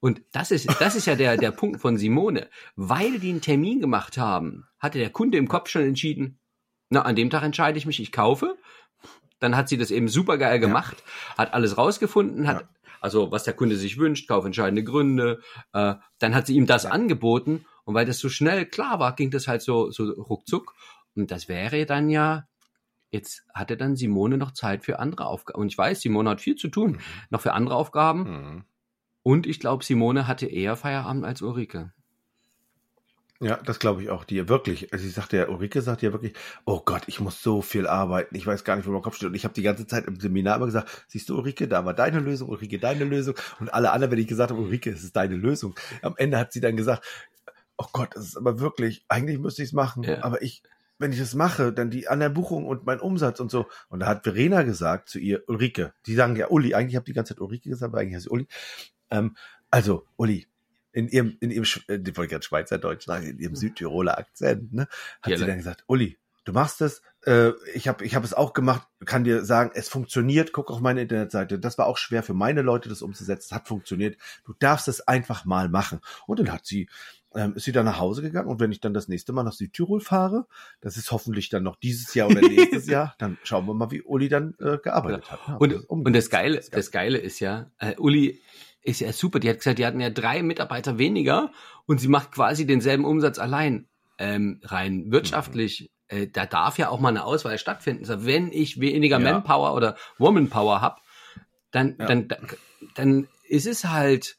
Und 0.00 0.22
das 0.32 0.50
ist, 0.50 0.68
das 0.80 0.96
ist 0.96 1.06
ja 1.06 1.14
der, 1.14 1.36
der 1.36 1.52
Punkt 1.52 1.80
von 1.80 1.96
Simone. 1.96 2.48
Weil 2.76 3.18
die 3.18 3.30
einen 3.30 3.40
Termin 3.40 3.80
gemacht 3.80 4.18
haben, 4.18 4.66
hatte 4.78 4.98
der 4.98 5.10
Kunde 5.10 5.38
im 5.38 5.48
Kopf 5.48 5.68
schon 5.68 5.82
entschieden, 5.82 6.38
na, 6.88 7.02
an 7.02 7.16
dem 7.16 7.30
Tag 7.30 7.42
entscheide 7.42 7.78
ich 7.78 7.86
mich, 7.86 8.00
ich 8.00 8.12
kaufe. 8.12 8.56
Dann 9.38 9.56
hat 9.56 9.68
sie 9.68 9.78
das 9.78 9.90
eben 9.90 10.08
super 10.08 10.38
geil 10.38 10.60
gemacht, 10.60 11.02
ja. 11.30 11.38
hat 11.38 11.54
alles 11.54 11.78
rausgefunden, 11.78 12.46
hat, 12.46 12.60
ja. 12.60 12.68
also 13.00 13.32
was 13.32 13.44
der 13.44 13.54
Kunde 13.54 13.76
sich 13.76 13.98
wünscht, 13.98 14.28
kaufentscheidende 14.28 14.84
Gründe. 14.84 15.40
Äh, 15.72 15.94
dann 16.18 16.34
hat 16.34 16.46
sie 16.46 16.54
ihm 16.54 16.66
das 16.66 16.84
ja. 16.84 16.90
angeboten 16.90 17.64
und 17.84 17.94
weil 17.94 18.06
das 18.06 18.18
so 18.18 18.28
schnell 18.28 18.66
klar 18.66 19.00
war, 19.00 19.16
ging 19.16 19.30
das 19.30 19.48
halt 19.48 19.62
so, 19.62 19.90
so 19.90 20.04
ruckzuck. 20.04 20.74
Und 21.14 21.30
das 21.30 21.48
wäre 21.48 21.86
dann 21.86 22.08
ja 22.08 22.44
Jetzt 23.12 23.44
hatte 23.52 23.76
dann 23.76 23.94
Simone 23.94 24.38
noch 24.38 24.52
Zeit 24.52 24.84
für 24.84 24.98
andere 24.98 25.26
Aufgaben. 25.26 25.60
Und 25.60 25.68
ich 25.68 25.76
weiß, 25.76 26.00
Simone 26.00 26.30
hat 26.30 26.40
viel 26.40 26.56
zu 26.56 26.68
tun, 26.68 26.92
mhm. 26.92 26.98
noch 27.28 27.42
für 27.42 27.52
andere 27.52 27.76
Aufgaben. 27.76 28.22
Mhm. 28.22 28.64
Und 29.22 29.46
ich 29.46 29.60
glaube, 29.60 29.84
Simone 29.84 30.26
hatte 30.26 30.46
eher 30.46 30.76
Feierabend 30.76 31.24
als 31.24 31.42
Ulrike. 31.42 31.92
Ja, 33.38 33.56
das 33.56 33.78
glaube 33.78 34.02
ich 34.02 34.08
auch. 34.08 34.24
Die 34.24 34.48
wirklich, 34.48 34.92
also 34.92 35.04
ich 35.04 35.12
sagte 35.12 35.36
ja, 35.36 35.48
Ulrike 35.48 35.82
sagt 35.82 36.00
ja 36.00 36.12
wirklich, 36.12 36.32
oh 36.64 36.80
Gott, 36.84 37.02
ich 37.06 37.20
muss 37.20 37.42
so 37.42 37.60
viel 37.60 37.86
arbeiten, 37.86 38.36
ich 38.36 38.46
weiß 38.46 38.64
gar 38.64 38.76
nicht, 38.76 38.86
wo 38.86 38.92
mein 38.92 39.02
Kopf 39.02 39.16
steht. 39.16 39.28
Und 39.28 39.34
ich 39.34 39.44
habe 39.44 39.52
die 39.52 39.62
ganze 39.62 39.86
Zeit 39.86 40.06
im 40.06 40.18
Seminar 40.18 40.56
immer 40.56 40.66
gesagt, 40.66 41.04
siehst 41.08 41.28
du, 41.28 41.36
Ulrike, 41.36 41.68
da 41.68 41.84
war 41.84 41.92
deine 41.92 42.20
Lösung, 42.20 42.48
Ulrike, 42.48 42.78
deine 42.78 43.04
Lösung. 43.04 43.34
Und 43.60 43.74
alle 43.74 43.90
anderen, 43.90 44.12
wenn 44.12 44.20
ich 44.20 44.28
gesagt 44.28 44.52
habe, 44.52 44.60
Ulrike, 44.60 44.90
es 44.90 45.04
ist 45.04 45.16
deine 45.16 45.36
Lösung. 45.36 45.74
Am 46.00 46.14
Ende 46.16 46.38
hat 46.38 46.52
sie 46.52 46.60
dann 46.60 46.76
gesagt, 46.76 47.04
oh 47.76 47.86
Gott, 47.92 48.14
das 48.14 48.24
ist 48.24 48.36
aber 48.36 48.60
wirklich, 48.60 49.04
eigentlich 49.08 49.38
müsste 49.38 49.62
ich 49.62 49.70
es 49.70 49.72
machen, 49.72 50.04
ja. 50.04 50.22
aber 50.22 50.40
ich, 50.40 50.62
wenn 51.02 51.12
ich 51.12 51.18
das 51.18 51.34
mache, 51.34 51.72
dann 51.72 51.90
die 51.90 52.08
an 52.08 52.20
der 52.20 52.30
Buchung 52.30 52.66
und 52.66 52.86
mein 52.86 53.00
Umsatz 53.00 53.40
und 53.40 53.50
so. 53.50 53.68
Und 53.88 54.00
da 54.00 54.06
hat 54.06 54.22
Verena 54.22 54.62
gesagt 54.62 55.08
zu 55.08 55.18
ihr, 55.18 55.42
Ulrike, 55.48 55.92
die 56.06 56.14
sagen 56.14 56.36
ja 56.36 56.48
Uli, 56.48 56.74
eigentlich 56.74 56.96
habe 56.96 57.04
die 57.04 57.12
ganze 57.12 57.34
Zeit 57.34 57.40
Ulrike 57.40 57.68
gesagt, 57.68 57.92
aber 57.92 58.00
eigentlich 58.00 58.14
heißt 58.16 58.24
sie 58.24 58.30
Uli. 58.30 58.46
Ähm, 59.10 59.36
also, 59.70 60.06
Uli, 60.16 60.46
in 60.92 61.08
ihrem, 61.08 61.36
in 61.40 61.50
ihrem, 61.50 61.66
äh, 61.88 61.98
die 61.98 62.16
wollte 62.16 62.30
gerade 62.30 62.44
Schweizerdeutsch 62.44 63.04
sagen, 63.04 63.26
in 63.26 63.38
ihrem 63.38 63.56
Südtiroler 63.56 64.18
Akzent, 64.18 64.72
ne, 64.72 64.88
hat 65.20 65.32
ja, 65.32 65.38
sie 65.38 65.46
dann 65.46 65.58
gesagt, 65.58 65.84
Uli, 65.86 66.18
du 66.44 66.52
machst 66.52 66.80
es, 66.80 67.02
äh, 67.26 67.52
ich 67.74 67.88
habe 67.88 68.04
ich 68.04 68.14
hab 68.14 68.24
es 68.24 68.34
auch 68.34 68.52
gemacht, 68.52 68.86
kann 69.04 69.24
dir 69.24 69.44
sagen, 69.44 69.70
es 69.74 69.88
funktioniert, 69.88 70.52
guck 70.52 70.70
auf 70.70 70.80
meine 70.80 71.02
Internetseite, 71.02 71.58
das 71.58 71.78
war 71.78 71.86
auch 71.86 71.96
schwer 71.96 72.22
für 72.22 72.34
meine 72.34 72.62
Leute, 72.62 72.88
das 72.88 73.02
umzusetzen, 73.02 73.46
es 73.50 73.52
hat 73.52 73.68
funktioniert, 73.68 74.16
du 74.44 74.54
darfst 74.58 74.88
es 74.88 75.06
einfach 75.06 75.44
mal 75.44 75.68
machen. 75.68 76.00
Und 76.26 76.40
dann 76.40 76.52
hat 76.52 76.66
sie 76.66 76.88
ähm, 77.34 77.54
ist 77.54 77.64
sie 77.64 77.72
dann 77.72 77.86
nach 77.86 77.98
Hause 77.98 78.22
gegangen 78.22 78.48
und 78.48 78.60
wenn 78.60 78.72
ich 78.72 78.80
dann 78.80 78.94
das 78.94 79.08
nächste 79.08 79.32
Mal 79.32 79.42
nach 79.42 79.52
Südtirol 79.52 80.00
fahre, 80.00 80.46
das 80.80 80.96
ist 80.96 81.10
hoffentlich 81.12 81.48
dann 81.48 81.62
noch 81.62 81.76
dieses 81.76 82.12
Jahr 82.14 82.28
oder 82.28 82.40
nächstes 82.40 82.86
Jahr, 82.86 83.14
dann 83.18 83.38
schauen 83.42 83.66
wir 83.66 83.74
mal, 83.74 83.90
wie 83.90 84.02
Uli 84.02 84.28
dann 84.28 84.54
äh, 84.60 84.78
gearbeitet 84.78 85.30
hat. 85.30 85.40
Ja, 85.48 85.56
und, 85.56 85.72
das 85.72 85.84
und 85.84 86.12
das 86.12 86.30
Geile, 86.30 86.56
das, 86.56 86.70
das 86.70 86.90
Geile 86.90 87.18
ist 87.18 87.40
ja, 87.40 87.70
äh, 87.78 87.96
Uli 87.96 88.40
ist 88.82 89.00
ja 89.00 89.12
super. 89.12 89.38
Die 89.38 89.48
hat 89.48 89.58
gesagt, 89.58 89.78
die 89.78 89.86
hatten 89.86 90.00
ja 90.00 90.10
drei 90.10 90.42
Mitarbeiter 90.42 90.98
weniger 90.98 91.52
und 91.86 92.00
sie 92.00 92.08
macht 92.08 92.32
quasi 92.32 92.66
denselben 92.66 93.04
Umsatz 93.04 93.38
allein. 93.38 93.88
Ähm, 94.18 94.60
rein 94.62 95.10
wirtschaftlich, 95.10 95.80
mhm. 95.80 95.86
Äh, 96.12 96.28
da 96.28 96.46
darf 96.46 96.78
ja 96.78 96.88
auch 96.88 97.00
mal 97.00 97.08
eine 97.08 97.24
Auswahl 97.24 97.58
stattfinden. 97.58 98.08
Also 98.08 98.26
wenn 98.26 98.52
ich 98.52 98.80
weniger 98.80 99.18
ja. 99.18 99.32
Manpower 99.32 99.74
oder 99.74 99.96
Womanpower 100.18 100.80
habe, 100.80 101.00
dann, 101.70 101.96
ja. 101.98 102.06
dann, 102.06 102.28
dann, 102.94 103.28
ist 103.48 103.66
es 103.66 103.84
halt 103.84 104.38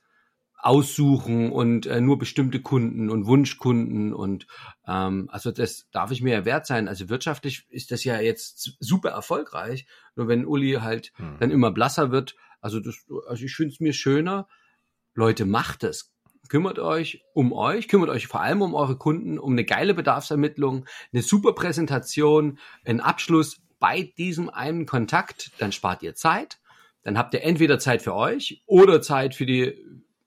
aussuchen 0.58 1.52
und 1.52 1.86
äh, 1.86 2.02
nur 2.02 2.18
bestimmte 2.18 2.62
Kunden 2.62 3.12
und 3.12 3.28
Wunschkunden 3.28 4.12
und 4.12 4.48
ähm, 4.88 5.30
also 5.32 5.52
das 5.52 5.88
darf 5.92 6.10
ich 6.10 6.24
mir 6.24 6.34
ja 6.34 6.46
wert 6.46 6.66
sein. 6.66 6.88
Also 6.88 7.10
wirtschaftlich 7.10 7.68
ist 7.70 7.92
das 7.92 8.04
ja 8.06 8.20
jetzt 8.20 8.76
super 8.80 9.10
erfolgreich. 9.10 9.86
Nur 10.16 10.28
wenn 10.30 10.46
Uli 10.46 10.80
halt 10.82 11.12
hm. 11.16 11.38
dann 11.40 11.52
immer 11.52 11.72
blasser 11.72 12.12
wird, 12.12 12.36
also 12.62 12.80
das, 12.80 12.96
also 13.28 13.44
ich 13.44 13.54
finde 13.54 13.74
es 13.74 13.80
mir 13.82 13.94
schöner. 13.94 14.48
Leute, 15.14 15.46
macht 15.46 15.84
es. 15.84 16.13
Kümmert 16.50 16.78
euch 16.80 17.24
um 17.34 17.54
euch, 17.54 17.88
kümmert 17.88 18.10
euch 18.10 18.28
vor 18.28 18.42
allem 18.42 18.62
um 18.62 18.76
eure 18.76 18.98
Kunden, 18.98 19.40
um 19.40 19.54
eine 19.54 19.64
geile 19.64 19.94
Bedarfsermittlung, 19.94 20.86
eine 21.12 21.22
super 21.22 21.54
Präsentation, 21.54 22.60
einen 22.86 23.00
Abschluss 23.00 23.62
bei 23.80 24.14
diesem 24.18 24.50
einen 24.50 24.86
Kontakt, 24.86 25.52
dann 25.60 25.72
spart 25.72 26.04
ihr 26.04 26.16
Zeit. 26.16 26.60
Dann 27.04 27.18
habt 27.18 27.34
ihr 27.34 27.44
entweder 27.44 27.80
Zeit 27.80 28.02
für 28.02 28.14
euch 28.14 28.64
oder 28.66 29.02
Zeit 29.02 29.36
für 29.36 29.46
die 29.46 29.74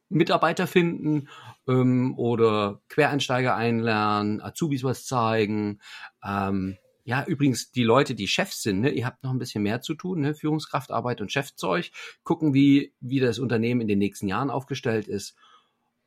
Mitarbeiter 0.09 0.67
finden 0.67 1.29
ähm, 1.67 2.19
oder 2.19 2.81
Quereinsteiger 2.89 3.55
einlernen, 3.55 4.41
Azubis 4.41 4.85
was 4.85 5.07
zeigen. 5.07 5.81
Ähm, 6.25 6.77
ja, 7.05 7.25
übrigens, 7.25 7.71
die 7.71 7.85
Leute, 7.85 8.15
die 8.15 8.29
Chefs 8.29 8.63
sind, 8.63 8.81
ne, 8.81 8.91
ihr 8.91 9.07
habt 9.07 9.23
noch 9.23 9.31
ein 9.31 9.39
bisschen 9.39 9.63
mehr 9.63 9.81
zu 9.81 9.95
tun, 9.95 10.21
ne, 10.21 10.35
Führungskraftarbeit 10.35 11.21
und 11.21 11.33
Chefzeug, 11.33 11.91
gucken, 12.25 12.53
wie, 12.53 12.93
wie 13.01 13.21
das 13.21 13.39
Unternehmen 13.39 13.81
in 13.81 13.89
den 13.89 14.01
nächsten 14.01 14.29
Jahren 14.29 14.51
aufgestellt 14.51 15.07
ist. 15.07 15.37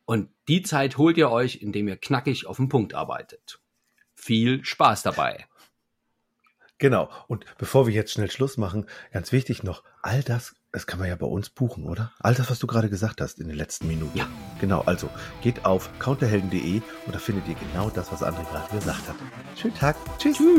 Und 0.09 0.31
die 0.47 0.63
Zeit 0.63 0.97
holt 0.97 1.17
ihr 1.17 1.29
euch, 1.29 1.61
indem 1.61 1.87
ihr 1.87 1.95
knackig 1.95 2.47
auf 2.47 2.57
den 2.57 2.67
Punkt 2.67 2.95
arbeitet. 2.95 3.59
Viel 4.15 4.65
Spaß 4.65 5.03
dabei. 5.03 5.45
Genau. 6.79 7.11
Und 7.27 7.45
bevor 7.59 7.85
wir 7.85 7.93
jetzt 7.93 8.13
schnell 8.13 8.31
Schluss 8.31 8.57
machen, 8.57 8.87
ganz 9.13 9.31
wichtig 9.31 9.61
noch, 9.61 9.83
all 10.01 10.23
das, 10.23 10.55
das 10.71 10.87
kann 10.87 10.97
man 10.97 11.09
ja 11.09 11.15
bei 11.15 11.27
uns 11.27 11.51
buchen, 11.51 11.83
oder? 11.83 12.11
All 12.17 12.33
das, 12.33 12.49
was 12.49 12.57
du 12.57 12.65
gerade 12.65 12.89
gesagt 12.89 13.21
hast 13.21 13.39
in 13.39 13.49
den 13.49 13.55
letzten 13.55 13.85
Minuten. 13.87 14.17
Ja. 14.17 14.27
Genau. 14.59 14.81
Also 14.81 15.11
geht 15.43 15.63
auf 15.63 15.91
counterhelden.de 15.99 16.81
und 17.05 17.13
da 17.13 17.19
findet 17.19 17.47
ihr 17.47 17.53
genau 17.53 17.91
das, 17.91 18.11
was 18.11 18.23
André 18.23 18.49
gerade 18.49 18.75
gesagt 18.75 19.07
hat. 19.07 19.15
Schönen 19.55 19.75
Tag. 19.75 19.95
Tschüss. 20.17 20.37
Tschüss. 20.37 20.49